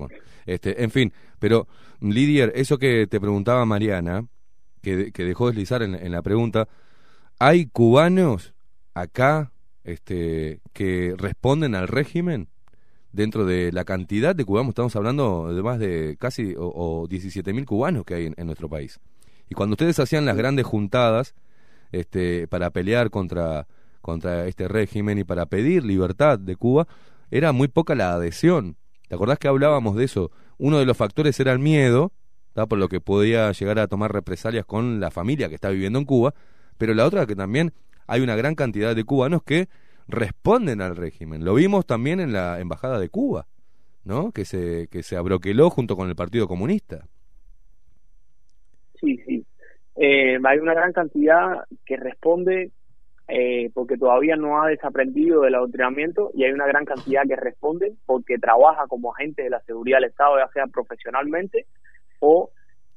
Este, 0.46 0.83
en 0.83 0.90
fin, 0.90 1.12
pero 1.38 1.68
Lidier, 2.00 2.52
eso 2.55 2.79
que 2.79 3.07
te 3.07 3.20
preguntaba 3.20 3.64
Mariana, 3.66 4.26
que, 4.83 5.12
que 5.12 5.24
dejó 5.24 5.48
deslizar 5.48 5.83
en, 5.83 5.94
en 5.94 6.12
la 6.12 6.22
pregunta, 6.22 6.66
¿hay 7.38 7.66
cubanos 7.66 8.55
acá 8.94 9.52
este, 9.85 10.61
que 10.72 11.14
responden 11.16 11.74
al 11.74 11.88
régimen? 11.88 12.48
Dentro 13.12 13.46
de 13.46 13.72
la 13.72 13.87
cantidad 13.87 14.37
de 14.37 14.44
cubanos, 14.44 14.70
estamos 14.70 14.94
hablando 14.94 15.55
de 15.55 15.62
más 15.62 15.79
de 15.79 16.16
casi 16.18 16.55
o, 16.55 16.70
o 17.02 17.07
17 17.07 17.55
mil 17.55 17.64
cubanos 17.64 18.05
que 18.05 18.14
hay 18.14 18.33
en, 18.37 18.46
nuestro 18.46 18.68
país. 18.68 19.00
Y 19.48 19.55
cuando 19.55 19.72
ustedes 19.72 19.98
hacían 19.98 20.26
las 20.26 20.37
grandes 20.37 20.66
juntadas 20.66 21.35
este, 21.92 22.46
para 22.46 22.68
pelear 22.70 23.09
contra 23.09 23.66
contra 24.06 24.46
este 24.46 24.68
régimen 24.68 25.18
y 25.18 25.24
para 25.24 25.46
pedir 25.46 25.84
libertad 25.84 26.38
de 26.38 26.54
Cuba, 26.54 26.86
era 27.32 27.50
muy 27.50 27.66
poca 27.66 27.96
la 27.96 28.14
adhesión. 28.14 28.76
¿Te 29.08 29.16
acordás 29.16 29.40
que 29.40 29.48
hablábamos 29.48 29.96
de 29.96 30.04
eso? 30.04 30.30
Uno 30.58 30.78
de 30.78 30.86
los 30.86 30.96
factores 30.96 31.40
era 31.40 31.52
el 31.52 31.58
miedo, 31.58 32.12
por 32.54 32.78
lo 32.78 32.88
que 32.88 33.00
podía 33.00 33.50
llegar 33.50 33.80
a 33.80 33.88
tomar 33.88 34.12
represalias 34.12 34.64
con 34.64 35.00
la 35.00 35.10
familia 35.10 35.48
que 35.48 35.56
está 35.56 35.70
viviendo 35.70 35.98
en 35.98 36.04
Cuba, 36.04 36.34
pero 36.78 36.94
la 36.94 37.04
otra 37.04 37.26
que 37.26 37.34
también 37.34 37.72
hay 38.06 38.20
una 38.20 38.36
gran 38.36 38.54
cantidad 38.54 38.94
de 38.94 39.02
cubanos 39.02 39.42
que 39.42 39.68
responden 40.06 40.80
al 40.80 40.94
régimen. 40.94 41.44
Lo 41.44 41.54
vimos 41.54 41.84
también 41.84 42.20
en 42.20 42.32
la 42.32 42.60
embajada 42.60 43.00
de 43.00 43.08
Cuba, 43.08 43.48
¿no? 44.04 44.30
Que 44.30 44.44
se 44.44 44.86
que 44.88 45.02
se 45.02 45.16
abroqueló 45.16 45.68
junto 45.68 45.96
con 45.96 46.08
el 46.08 46.14
Partido 46.14 46.46
Comunista. 46.46 47.08
Sí, 49.00 49.20
sí. 49.26 49.44
Eh, 49.96 50.38
hay 50.44 50.58
una 50.58 50.74
gran 50.74 50.92
cantidad 50.92 51.64
que 51.84 51.96
responde 51.96 52.70
eh, 53.28 53.70
porque 53.74 53.96
todavía 53.96 54.36
no 54.36 54.62
ha 54.62 54.68
desaprendido 54.68 55.40
del 55.42 55.56
adoctrinamiento 55.56 56.30
y 56.34 56.44
hay 56.44 56.52
una 56.52 56.66
gran 56.66 56.84
cantidad 56.84 57.22
que 57.26 57.34
responden 57.34 57.98
porque 58.06 58.38
trabaja 58.38 58.86
como 58.86 59.12
agente 59.12 59.42
de 59.42 59.50
la 59.50 59.60
seguridad 59.62 59.98
del 59.98 60.10
Estado, 60.10 60.38
ya 60.38 60.48
sea 60.52 60.66
profesionalmente 60.68 61.66
o 62.20 62.50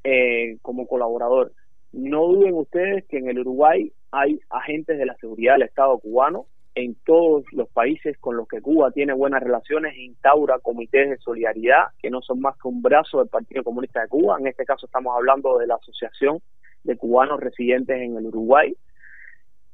eh, 0.04 0.58
como 0.62 0.88
colaborador. 0.88 1.52
No 1.92 2.28
duden 2.28 2.54
ustedes 2.54 3.06
que 3.08 3.18
en 3.18 3.30
el 3.30 3.40
Uruguay 3.40 3.92
hay 4.12 4.40
agentes 4.50 5.00
de 5.00 5.06
la 5.08 5.16
seguridad 5.16 5.54
del 5.54 5.64
Estado 5.64 5.98
cubano 5.98 6.46
en 6.76 6.96
todos 7.04 7.44
los 7.52 7.68
países 7.70 8.16
con 8.20 8.38
los 8.38 8.48
que 8.48 8.62
Cuba 8.62 8.92
tiene 8.92 9.14
buenas 9.14 9.42
relaciones 9.42 9.96
e 9.96 10.04
instaura 10.04 10.60
comités 10.60 11.10
de 11.10 11.18
solidaridad 11.18 11.88
que 12.00 12.12
no 12.12 12.22
son 12.22 12.40
más 12.40 12.56
que 12.58 12.68
un 12.68 12.84
brazo 12.84 13.18
del 13.18 13.28
Partido 13.28 13.64
Comunista 13.64 14.02
de 14.02 14.08
Cuba. 14.08 14.38
En 14.40 14.46
este 14.46 14.66
caso 14.66 14.86
estamos 14.86 15.16
hablando 15.16 15.58
de 15.58 15.66
la 15.66 15.76
Asociación 15.76 16.40
de 16.84 16.96
Cubanos 16.96 17.40
Residentes 17.40 17.98
en 18.00 18.16
el 18.16 18.28
Uruguay 18.28 18.76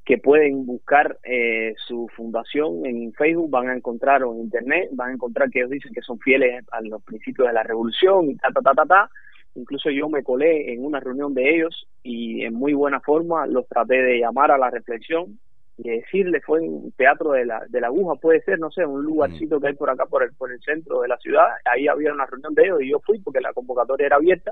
que 0.05 0.19
pueden 0.19 0.67
buscar 0.67 1.17
eh, 1.23 1.73
su 1.87 2.07
fundación 2.15 2.85
en 2.85 3.11
Facebook, 3.13 3.49
van 3.49 3.69
a 3.69 3.75
encontrar 3.75 4.23
o 4.23 4.33
en 4.33 4.41
Internet, 4.41 4.89
van 4.91 5.09
a 5.09 5.13
encontrar 5.13 5.49
que 5.49 5.59
ellos 5.59 5.71
dicen 5.71 5.93
que 5.93 6.01
son 6.01 6.19
fieles 6.19 6.63
a 6.71 6.79
los 6.81 7.03
principios 7.03 7.47
de 7.47 7.53
la 7.53 7.63
revolución 7.63 8.29
y 8.29 8.35
ta, 8.35 8.49
ta, 8.53 8.61
ta, 8.61 8.73
ta, 8.73 8.85
ta. 8.85 9.09
Incluso 9.55 9.89
yo 9.89 10.07
me 10.07 10.21
colé 10.21 10.73
en 10.73 10.85
una 10.85 10.99
reunión 10.99 11.33
de 11.33 11.55
ellos 11.55 11.87
y 12.03 12.43
en 12.43 12.53
muy 12.53 12.73
buena 12.73 12.99
forma 12.99 13.47
los 13.47 13.67
traté 13.67 14.03
de 14.03 14.19
llamar 14.19 14.51
a 14.51 14.59
la 14.59 14.69
reflexión 14.69 15.39
y 15.77 15.89
decirles, 15.89 16.43
fue 16.45 16.63
en 16.63 16.71
un 16.71 16.91
teatro 16.91 17.31
de 17.31 17.45
la, 17.45 17.65
de 17.67 17.81
la 17.81 17.87
aguja, 17.87 18.15
puede 18.15 18.41
ser, 18.41 18.59
no 18.59 18.69
sé, 18.69 18.85
un 18.85 19.03
lugarcito 19.03 19.59
que 19.59 19.67
hay 19.67 19.73
por 19.73 19.89
acá, 19.89 20.05
por 20.05 20.23
el, 20.23 20.33
por 20.33 20.51
el 20.51 20.61
centro 20.61 21.01
de 21.01 21.07
la 21.07 21.17
ciudad, 21.17 21.47
ahí 21.65 21.87
había 21.87 22.13
una 22.13 22.25
reunión 22.25 22.53
de 22.53 22.63
ellos 22.63 22.81
y 22.81 22.91
yo 22.91 22.99
fui 22.99 23.19
porque 23.19 23.41
la 23.41 23.53
convocatoria 23.53 24.05
era 24.05 24.15
abierta. 24.17 24.51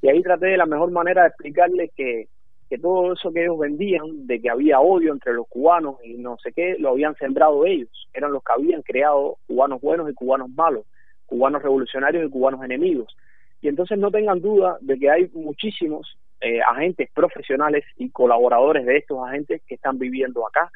Y 0.00 0.08
ahí 0.08 0.22
traté 0.22 0.46
de 0.46 0.56
la 0.56 0.66
mejor 0.66 0.90
manera 0.90 1.22
de 1.22 1.28
explicarles 1.28 1.90
que, 1.94 2.28
que 2.68 2.78
todo 2.78 3.12
eso 3.12 3.32
que 3.32 3.42
ellos 3.42 3.58
vendían, 3.58 4.26
de 4.26 4.40
que 4.40 4.50
había 4.50 4.80
odio 4.80 5.12
entre 5.12 5.34
los 5.34 5.46
cubanos 5.48 5.96
y 6.04 6.14
no 6.14 6.36
sé 6.42 6.52
qué, 6.52 6.76
lo 6.78 6.90
habían 6.90 7.14
sembrado 7.16 7.66
ellos, 7.66 8.08
eran 8.12 8.32
los 8.32 8.42
que 8.42 8.52
habían 8.52 8.82
creado 8.82 9.38
cubanos 9.46 9.80
buenos 9.80 10.10
y 10.10 10.14
cubanos 10.14 10.50
malos, 10.50 10.84
cubanos 11.26 11.62
revolucionarios 11.62 12.26
y 12.26 12.30
cubanos 12.30 12.64
enemigos. 12.64 13.14
Y 13.60 13.68
entonces 13.68 13.98
no 13.98 14.10
tengan 14.10 14.40
duda 14.40 14.76
de 14.80 14.98
que 14.98 15.10
hay 15.10 15.30
muchísimos 15.32 16.18
eh, 16.40 16.60
agentes 16.60 17.08
profesionales 17.14 17.84
y 17.96 18.10
colaboradores 18.10 18.84
de 18.84 18.98
estos 18.98 19.26
agentes 19.26 19.62
que 19.66 19.76
están 19.76 19.98
viviendo 19.98 20.46
acá. 20.46 20.70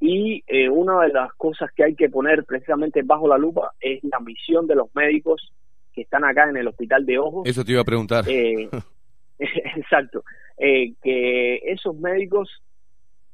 Y 0.00 0.42
eh, 0.46 0.68
una 0.68 1.02
de 1.02 1.12
las 1.12 1.32
cosas 1.34 1.70
que 1.74 1.84
hay 1.84 1.94
que 1.94 2.08
poner 2.08 2.44
precisamente 2.44 3.02
bajo 3.02 3.28
la 3.28 3.38
lupa 3.38 3.72
es 3.80 4.02
la 4.04 4.20
misión 4.20 4.66
de 4.66 4.74
los 4.74 4.94
médicos 4.94 5.52
que 5.92 6.02
están 6.02 6.24
acá 6.24 6.48
en 6.48 6.56
el 6.56 6.68
hospital 6.68 7.06
de 7.06 7.18
ojos. 7.18 7.46
Eso 7.46 7.64
te 7.64 7.72
iba 7.72 7.82
a 7.82 7.84
preguntar. 7.84 8.24
Eh, 8.28 8.68
exacto. 9.76 10.24
que 10.58 11.56
esos 11.64 11.96
médicos, 11.96 12.62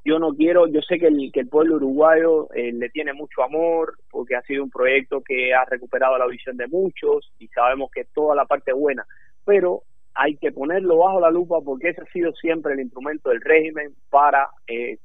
yo 0.04 0.18
no 0.18 0.34
quiero, 0.34 0.66
yo 0.66 0.80
sé 0.82 0.98
que 0.98 1.08
el, 1.08 1.30
que 1.32 1.40
el 1.40 1.48
pueblo 1.48 1.76
uruguayo 1.76 2.48
le 2.54 2.88
tiene 2.90 3.12
mucho 3.12 3.42
amor 3.42 3.98
porque 4.10 4.36
ha 4.36 4.42
sido 4.42 4.64
un 4.64 4.70
proyecto 4.70 5.20
que 5.20 5.52
ha 5.54 5.64
recuperado 5.64 6.16
la 6.18 6.26
visión 6.26 6.56
de 6.56 6.66
muchos 6.68 7.32
y 7.38 7.48
sabemos 7.48 7.90
que 7.90 8.04
toda 8.14 8.34
la 8.34 8.46
parte 8.46 8.72
buena, 8.72 9.04
pero 9.44 9.82
hay 10.14 10.36
que 10.36 10.52
ponerlo 10.52 10.98
bajo 10.98 11.20
la 11.20 11.30
lupa 11.30 11.60
porque 11.64 11.90
ese 11.90 12.02
ha 12.02 12.12
sido 12.12 12.32
siempre 12.34 12.74
el 12.74 12.80
instrumento 12.80 13.30
del 13.30 13.40
régimen 13.40 13.94
para, 14.10 14.48
eh, 14.66 14.98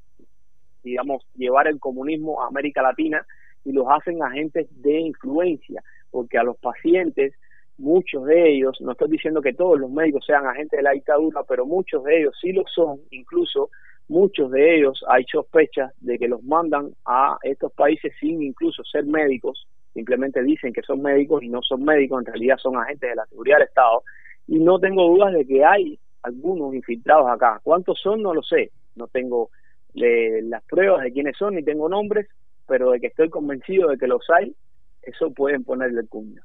digamos, 0.84 1.25
llevar 1.36 1.67
el 1.67 1.79
comunismo 1.79 2.41
a 2.41 2.47
América 2.47 2.81
Latina 2.81 3.25
y 3.63 3.71
los 3.71 3.86
hacen 3.89 4.21
agentes 4.21 4.67
de 4.81 4.99
influencia, 4.99 5.84
porque 6.12 6.38
a 6.38 6.43
los 6.43 6.58
pacientes, 6.58 7.34
muchos 7.77 8.25
de 8.25 8.53
ellos, 8.53 8.79
no 8.81 8.91
estoy 8.91 9.09
diciendo 9.09 9.41
que 9.41 9.53
todos 9.53 9.79
los 9.79 9.91
médicos 9.91 10.25
sean 10.25 10.45
agentes 10.47 10.77
de 10.77 10.83
la 10.83 10.91
dictadura, 10.91 11.43
pero 11.47 11.65
muchos 11.65 12.03
de 12.03 12.19
ellos 12.19 12.35
sí 12.39 12.51
lo 12.51 12.63
son, 12.73 12.99
incluso 13.11 13.69
muchos 14.07 14.51
de 14.51 14.77
ellos 14.77 15.03
hay 15.09 15.25
sospechas 15.25 15.91
de 15.99 16.17
que 16.17 16.27
los 16.27 16.43
mandan 16.43 16.91
a 17.05 17.38
estos 17.43 17.73
países 17.73 18.13
sin 18.19 18.41
incluso 18.41 18.83
ser 18.83 19.05
médicos, 19.05 19.67
simplemente 19.93 20.43
dicen 20.43 20.73
que 20.73 20.81
son 20.83 21.01
médicos 21.01 21.43
y 21.43 21.49
no 21.49 21.61
son 21.61 21.83
médicos, 21.83 22.19
en 22.19 22.25
realidad 22.25 22.57
son 22.57 22.77
agentes 22.77 23.09
de 23.09 23.15
la 23.15 23.25
seguridad 23.25 23.57
del 23.57 23.67
Estado 23.67 24.03
y 24.47 24.59
no 24.59 24.79
tengo 24.79 25.07
dudas 25.07 25.33
de 25.33 25.45
que 25.45 25.65
hay 25.65 25.99
algunos 26.21 26.73
infiltrados 26.73 27.29
acá. 27.29 27.59
¿Cuántos 27.63 27.99
son? 28.01 28.21
No 28.21 28.33
lo 28.33 28.43
sé. 28.43 28.71
No 28.95 29.07
tengo 29.07 29.49
las 29.93 30.63
pruebas 30.63 31.03
de 31.03 31.13
quiénes 31.13 31.38
son 31.38 31.55
ni 31.55 31.63
tengo 31.63 31.88
nombres, 31.88 32.27
pero 32.67 32.91
de 32.91 32.99
que 32.99 33.07
estoy 33.07 33.29
convencido 33.29 33.89
de 33.89 33.97
que 33.97 34.07
los 34.07 34.27
hay, 34.29 34.53
eso 35.01 35.31
pueden 35.31 35.63
ponerle 35.63 36.01
el 36.01 36.07
puño. 36.07 36.41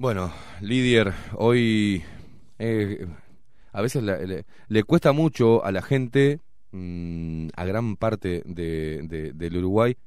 Bueno, 0.00 0.32
Lidier, 0.62 1.12
hoy 1.34 2.02
eh, 2.58 3.06
a 3.70 3.82
veces 3.82 4.02
le, 4.02 4.84
cuesta 4.84 5.12
mucho 5.12 5.62
a 5.62 5.72
la 5.72 5.82
gente, 5.82 6.40
mm, 6.72 7.48
a 7.54 7.66
gran 7.66 7.96
parte 7.96 8.42
de, 8.46 9.32
del 9.34 9.56
Uruguay, 9.58 9.98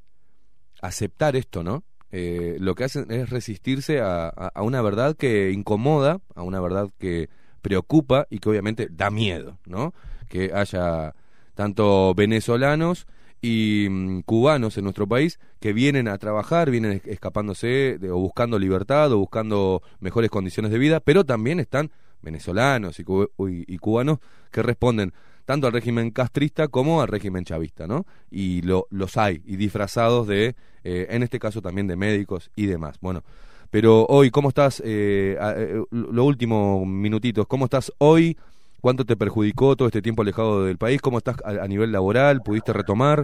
aceptar 0.82 1.36
esto, 1.36 1.62
¿no? 1.62 1.84
Eh, 2.10 2.58
lo 2.60 2.74
que 2.74 2.86
hacen 2.86 3.12
es 3.12 3.30
resistirse 3.30 4.02
a, 4.02 4.30
a, 4.30 4.64
una 4.64 4.82
verdad 4.82 5.16
que 5.16 5.52
incomoda, 5.52 6.22
a 6.34 6.42
una 6.42 6.60
verdad 6.60 6.90
que 6.98 7.30
preocupa 7.62 8.26
y 8.32 8.40
que 8.40 8.50
obviamente 8.50 8.88
da 8.90 9.12
miedo, 9.12 9.60
¿no? 9.68 9.94
Que 10.28 10.54
haya 10.56 11.14
tanto 11.54 12.16
venezolanos 12.16 13.06
y 13.44 13.88
mm, 13.90 14.22
cubanos 14.22 14.78
en 14.78 14.86
nuestro 14.86 15.06
país 15.06 15.38
que 15.60 15.74
vienen 15.74 16.08
a 16.08 16.18
trabajar, 16.18 16.72
vienen 16.72 17.02
escapándose 17.06 18.00
o 18.10 18.18
buscando 18.18 18.58
libertad 18.58 19.12
o 19.12 19.20
buscando 19.20 19.84
mejores 20.00 20.32
condiciones 20.32 20.72
de 20.72 20.80
vida, 20.80 21.02
pero 21.02 21.26
también 21.26 21.60
están 21.60 21.92
venezolanos 22.22 23.00
y, 23.00 23.06
y 23.38 23.78
cubanos 23.80 24.20
que 24.50 24.64
responden 24.64 25.14
tanto 25.46 25.68
al 25.68 25.74
régimen 25.74 26.12
castrista 26.12 26.70
como 26.70 27.02
al 27.02 27.10
régimen 27.10 27.44
chavista, 27.44 27.86
¿no? 27.86 28.06
Y 28.32 28.62
lo, 28.62 28.88
los 28.90 29.18
hay, 29.18 29.42
y 29.46 29.58
disfrazados 29.58 30.26
de, 30.26 30.56
eh, 30.86 31.08
en 31.10 31.22
este 31.22 31.38
caso 31.38 31.62
también 31.62 31.88
de 31.88 31.98
médicos 31.98 32.50
y 32.56 32.66
demás. 32.68 32.96
Bueno, 33.02 33.24
pero 33.70 34.06
hoy, 34.06 34.32
¿cómo 34.32 34.50
estás? 34.50 34.82
Eh, 34.86 35.38
eh, 35.40 35.84
lo 35.92 36.24
último 36.24 36.86
minutitos, 36.86 37.46
¿cómo 37.48 37.66
estás 37.66 37.92
hoy? 37.98 38.38
¿Cuánto 38.84 39.06
te 39.06 39.16
perjudicó 39.16 39.78
todo 39.78 39.88
este 39.88 40.02
tiempo 40.02 40.24
alejado 40.24 40.66
del 40.66 40.78
país? 40.78 41.02
¿Cómo 41.02 41.18
estás 41.18 41.38
a, 41.46 41.66
nivel 41.70 41.94
laboral? 41.94 42.42
¿Pudiste 42.44 42.74
retomar? 42.74 43.24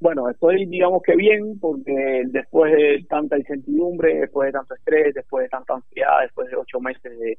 Bueno, 0.00 0.28
estoy 0.28 0.66
digamos 0.66 1.04
que 1.04 1.14
bien 1.14 1.60
porque 1.60 2.24
después 2.26 2.72
de 2.72 3.06
tanta 3.08 3.38
incertidumbre, 3.38 4.22
después 4.22 4.48
de 4.48 4.52
tanto 4.58 4.74
estrés, 4.74 5.14
después 5.14 5.44
de 5.44 5.50
tanta 5.50 5.74
ansiedad, 5.74 6.22
después 6.22 6.50
de 6.50 6.56
ocho 6.56 6.80
meses 6.80 7.16
de, 7.16 7.38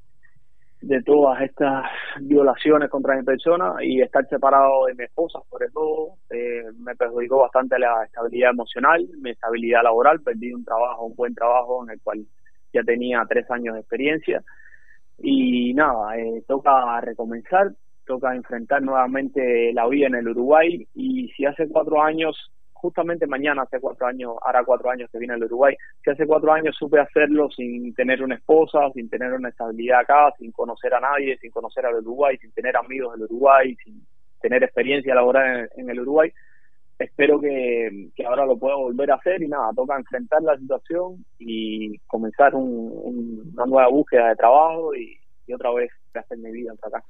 de 0.83 1.03
todas 1.03 1.41
estas 1.41 1.83
violaciones 2.21 2.89
contra 2.89 3.17
mi 3.17 3.23
persona 3.23 3.73
y 3.81 3.99
estar 4.01 4.25
separado 4.29 4.85
de 4.85 4.95
mi 4.95 5.03
esposa, 5.03 5.39
sobre 5.51 5.67
todo, 5.67 6.13
eh, 6.29 6.63
me 6.79 6.95
perjudicó 6.95 7.39
bastante 7.39 7.77
la 7.77 8.05
estabilidad 8.05 8.51
emocional, 8.51 9.05
mi 9.19 9.31
estabilidad 9.31 9.83
laboral, 9.83 10.21
perdí 10.21 10.53
un 10.53 10.63
trabajo, 10.63 11.07
un 11.07 11.15
buen 11.17 11.35
trabajo 11.35 11.83
en 11.83 11.89
el 11.89 12.01
cual 12.01 12.25
ya 12.71 12.83
tenía 12.83 13.25
tres 13.27 13.51
años 13.51 13.73
de 13.73 13.81
experiencia 13.81 14.41
y 15.17 15.73
nada, 15.73 16.17
eh, 16.17 16.43
toca 16.47 16.99
recomenzar, 17.01 17.71
toca 18.05 18.35
enfrentar 18.35 18.81
nuevamente 18.81 19.71
la 19.73 19.87
vida 19.87 20.07
en 20.07 20.15
el 20.15 20.27
Uruguay 20.29 20.87
y 20.93 21.29
si 21.29 21.45
hace 21.45 21.67
cuatro 21.69 22.01
años 22.01 22.51
justamente 22.83 23.25
mañana, 23.27 23.61
hace 23.61 23.79
cuatro 23.79 24.07
años, 24.07 24.33
hará 24.45 24.65
cuatro 24.65 24.89
años 24.89 25.09
que 25.09 25.17
vine 25.17 25.35
al 25.35 25.43
Uruguay, 25.45 25.73
que 26.03 26.11
hace 26.11 26.27
cuatro 26.27 26.51
años 26.51 26.75
supe 26.77 26.99
hacerlo 26.99 27.49
sin 27.49 27.93
tener 27.95 28.21
una 28.21 28.35
esposa, 28.35 28.91
sin 28.93 29.09
tener 29.09 29.31
una 29.31 29.47
estabilidad 29.47 30.01
acá, 30.01 30.33
sin 30.37 30.51
conocer 30.51 30.93
a 30.93 30.99
nadie, 30.99 31.37
sin 31.37 31.49
conocer 31.49 31.85
al 31.85 31.95
Uruguay, 31.95 32.37
sin 32.39 32.51
tener 32.51 32.75
amigos 32.75 33.13
del 33.13 33.23
Uruguay, 33.23 33.73
sin 33.85 34.05
tener 34.41 34.63
experiencia 34.63 35.15
laboral 35.15 35.69
en, 35.77 35.89
el 35.89 36.01
Uruguay. 36.01 36.29
Espero 37.03 37.39
que, 37.39 38.09
ahora 38.25 38.45
lo 38.45 38.57
pueda 38.57 38.75
volver 38.75 39.11
a 39.11 39.15
hacer 39.15 39.43
y 39.43 39.47
nada, 39.49 39.71
toca 39.75 39.97
enfrentar 39.97 40.41
la 40.41 40.57
situación 40.57 41.25
y 41.37 41.97
comenzar 42.07 42.55
una 42.55 43.65
nueva 43.65 43.89
búsqueda 43.89 44.29
de 44.29 44.35
trabajo 44.37 44.95
y, 44.95 45.19
otra 45.53 45.73
vez 45.73 45.91
hacer 46.13 46.37
mi 46.37 46.51
vida 46.51 46.71
acá. 46.81 47.03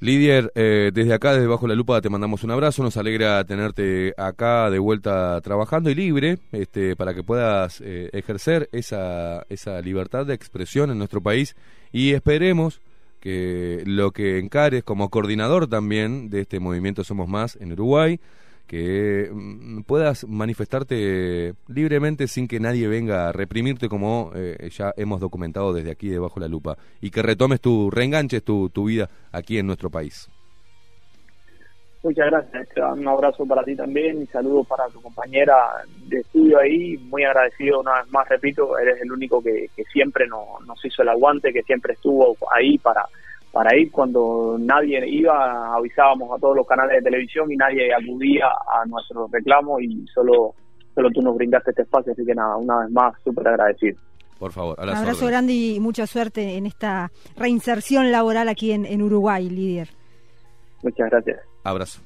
Lidier, 0.00 0.52
eh, 0.54 0.90
desde 0.94 1.12
acá, 1.12 1.34
desde 1.34 1.48
Bajo 1.48 1.66
la 1.66 1.74
Lupa, 1.74 2.00
te 2.00 2.08
mandamos 2.08 2.44
un 2.44 2.52
abrazo. 2.52 2.82
Nos 2.82 2.96
alegra 2.96 3.44
tenerte 3.44 4.14
acá 4.16 4.70
de 4.70 4.78
vuelta 4.78 5.40
trabajando 5.40 5.90
y 5.90 5.94
libre 5.94 6.38
este, 6.52 6.94
para 6.94 7.14
que 7.14 7.24
puedas 7.24 7.80
eh, 7.80 8.10
ejercer 8.12 8.68
esa, 8.72 9.42
esa 9.48 9.80
libertad 9.80 10.26
de 10.26 10.34
expresión 10.34 10.90
en 10.90 10.98
nuestro 10.98 11.20
país 11.20 11.56
y 11.90 12.12
esperemos 12.12 12.80
que 13.20 13.82
lo 13.86 14.12
que 14.12 14.38
encares 14.38 14.84
como 14.84 15.08
coordinador 15.10 15.66
también 15.66 16.30
de 16.30 16.42
este 16.42 16.60
movimiento 16.60 17.02
Somos 17.02 17.28
Más 17.28 17.56
en 17.56 17.72
Uruguay, 17.72 18.20
que 18.66 19.30
mm, 19.32 19.82
puedas 19.82 20.26
manifestarte 20.26 21.54
libremente 21.68 22.26
sin 22.26 22.48
que 22.48 22.60
nadie 22.60 22.88
venga 22.88 23.28
a 23.28 23.32
reprimirte 23.32 23.88
como 23.88 24.32
eh, 24.34 24.68
ya 24.70 24.92
hemos 24.96 25.20
documentado 25.20 25.72
desde 25.72 25.90
aquí 25.90 26.08
debajo 26.08 26.40
de 26.40 26.46
la 26.46 26.50
lupa. 26.50 26.76
Y 27.00 27.10
que 27.10 27.22
retomes 27.22 27.60
tu, 27.60 27.90
reenganches 27.90 28.42
tu, 28.42 28.70
tu 28.70 28.86
vida 28.86 29.08
aquí 29.32 29.58
en 29.58 29.66
nuestro 29.66 29.90
país. 29.90 30.30
Muchas 32.04 32.26
gracias, 32.26 32.68
un 32.98 33.08
abrazo 33.08 33.46
para 33.46 33.64
ti 33.64 33.74
también 33.74 34.20
y 34.20 34.26
saludos 34.26 34.66
para 34.66 34.86
tu 34.88 35.00
compañera 35.00 35.54
de 36.06 36.20
estudio 36.20 36.58
ahí, 36.58 36.98
muy 36.98 37.24
agradecido 37.24 37.80
una 37.80 38.02
vez 38.02 38.12
más, 38.12 38.28
repito, 38.28 38.76
eres 38.76 39.00
el 39.00 39.10
único 39.10 39.42
que, 39.42 39.70
que 39.74 39.84
siempre 39.84 40.26
nos 40.28 40.84
hizo 40.84 41.00
el 41.00 41.08
aguante, 41.08 41.50
que 41.50 41.62
siempre 41.62 41.94
estuvo 41.94 42.36
ahí 42.54 42.76
para 42.76 43.08
para 43.54 43.76
ir 43.76 43.92
cuando 43.92 44.56
nadie 44.58 45.08
iba, 45.08 45.76
avisábamos 45.76 46.28
a 46.36 46.40
todos 46.40 46.56
los 46.56 46.66
canales 46.66 46.96
de 46.96 47.02
televisión 47.08 47.50
y 47.52 47.56
nadie 47.56 47.94
acudía 47.94 48.46
a 48.48 48.84
nuestros 48.84 49.30
reclamos 49.30 49.80
y 49.80 50.04
solo, 50.12 50.56
solo 50.92 51.08
tú 51.10 51.22
nos 51.22 51.36
brindaste 51.36 51.70
este 51.70 51.82
espacio, 51.82 52.12
así 52.12 52.26
que 52.26 52.34
nada, 52.34 52.56
una 52.56 52.80
vez 52.80 52.90
más, 52.90 53.14
súper 53.22 53.46
agradecido. 53.46 53.96
Por 54.40 54.50
favor, 54.50 54.76
Un 54.82 54.88
abrazo 54.88 55.26
grande 55.26 55.52
y 55.52 55.78
mucha 55.78 56.08
suerte 56.08 56.56
en 56.56 56.66
esta 56.66 57.12
reinserción 57.36 58.10
laboral 58.10 58.48
aquí 58.48 58.72
en, 58.72 58.86
en 58.86 59.00
Uruguay, 59.02 59.48
líder. 59.48 59.88
Muchas 60.82 61.08
gracias. 61.08 61.38
Abrazo. 61.62 62.02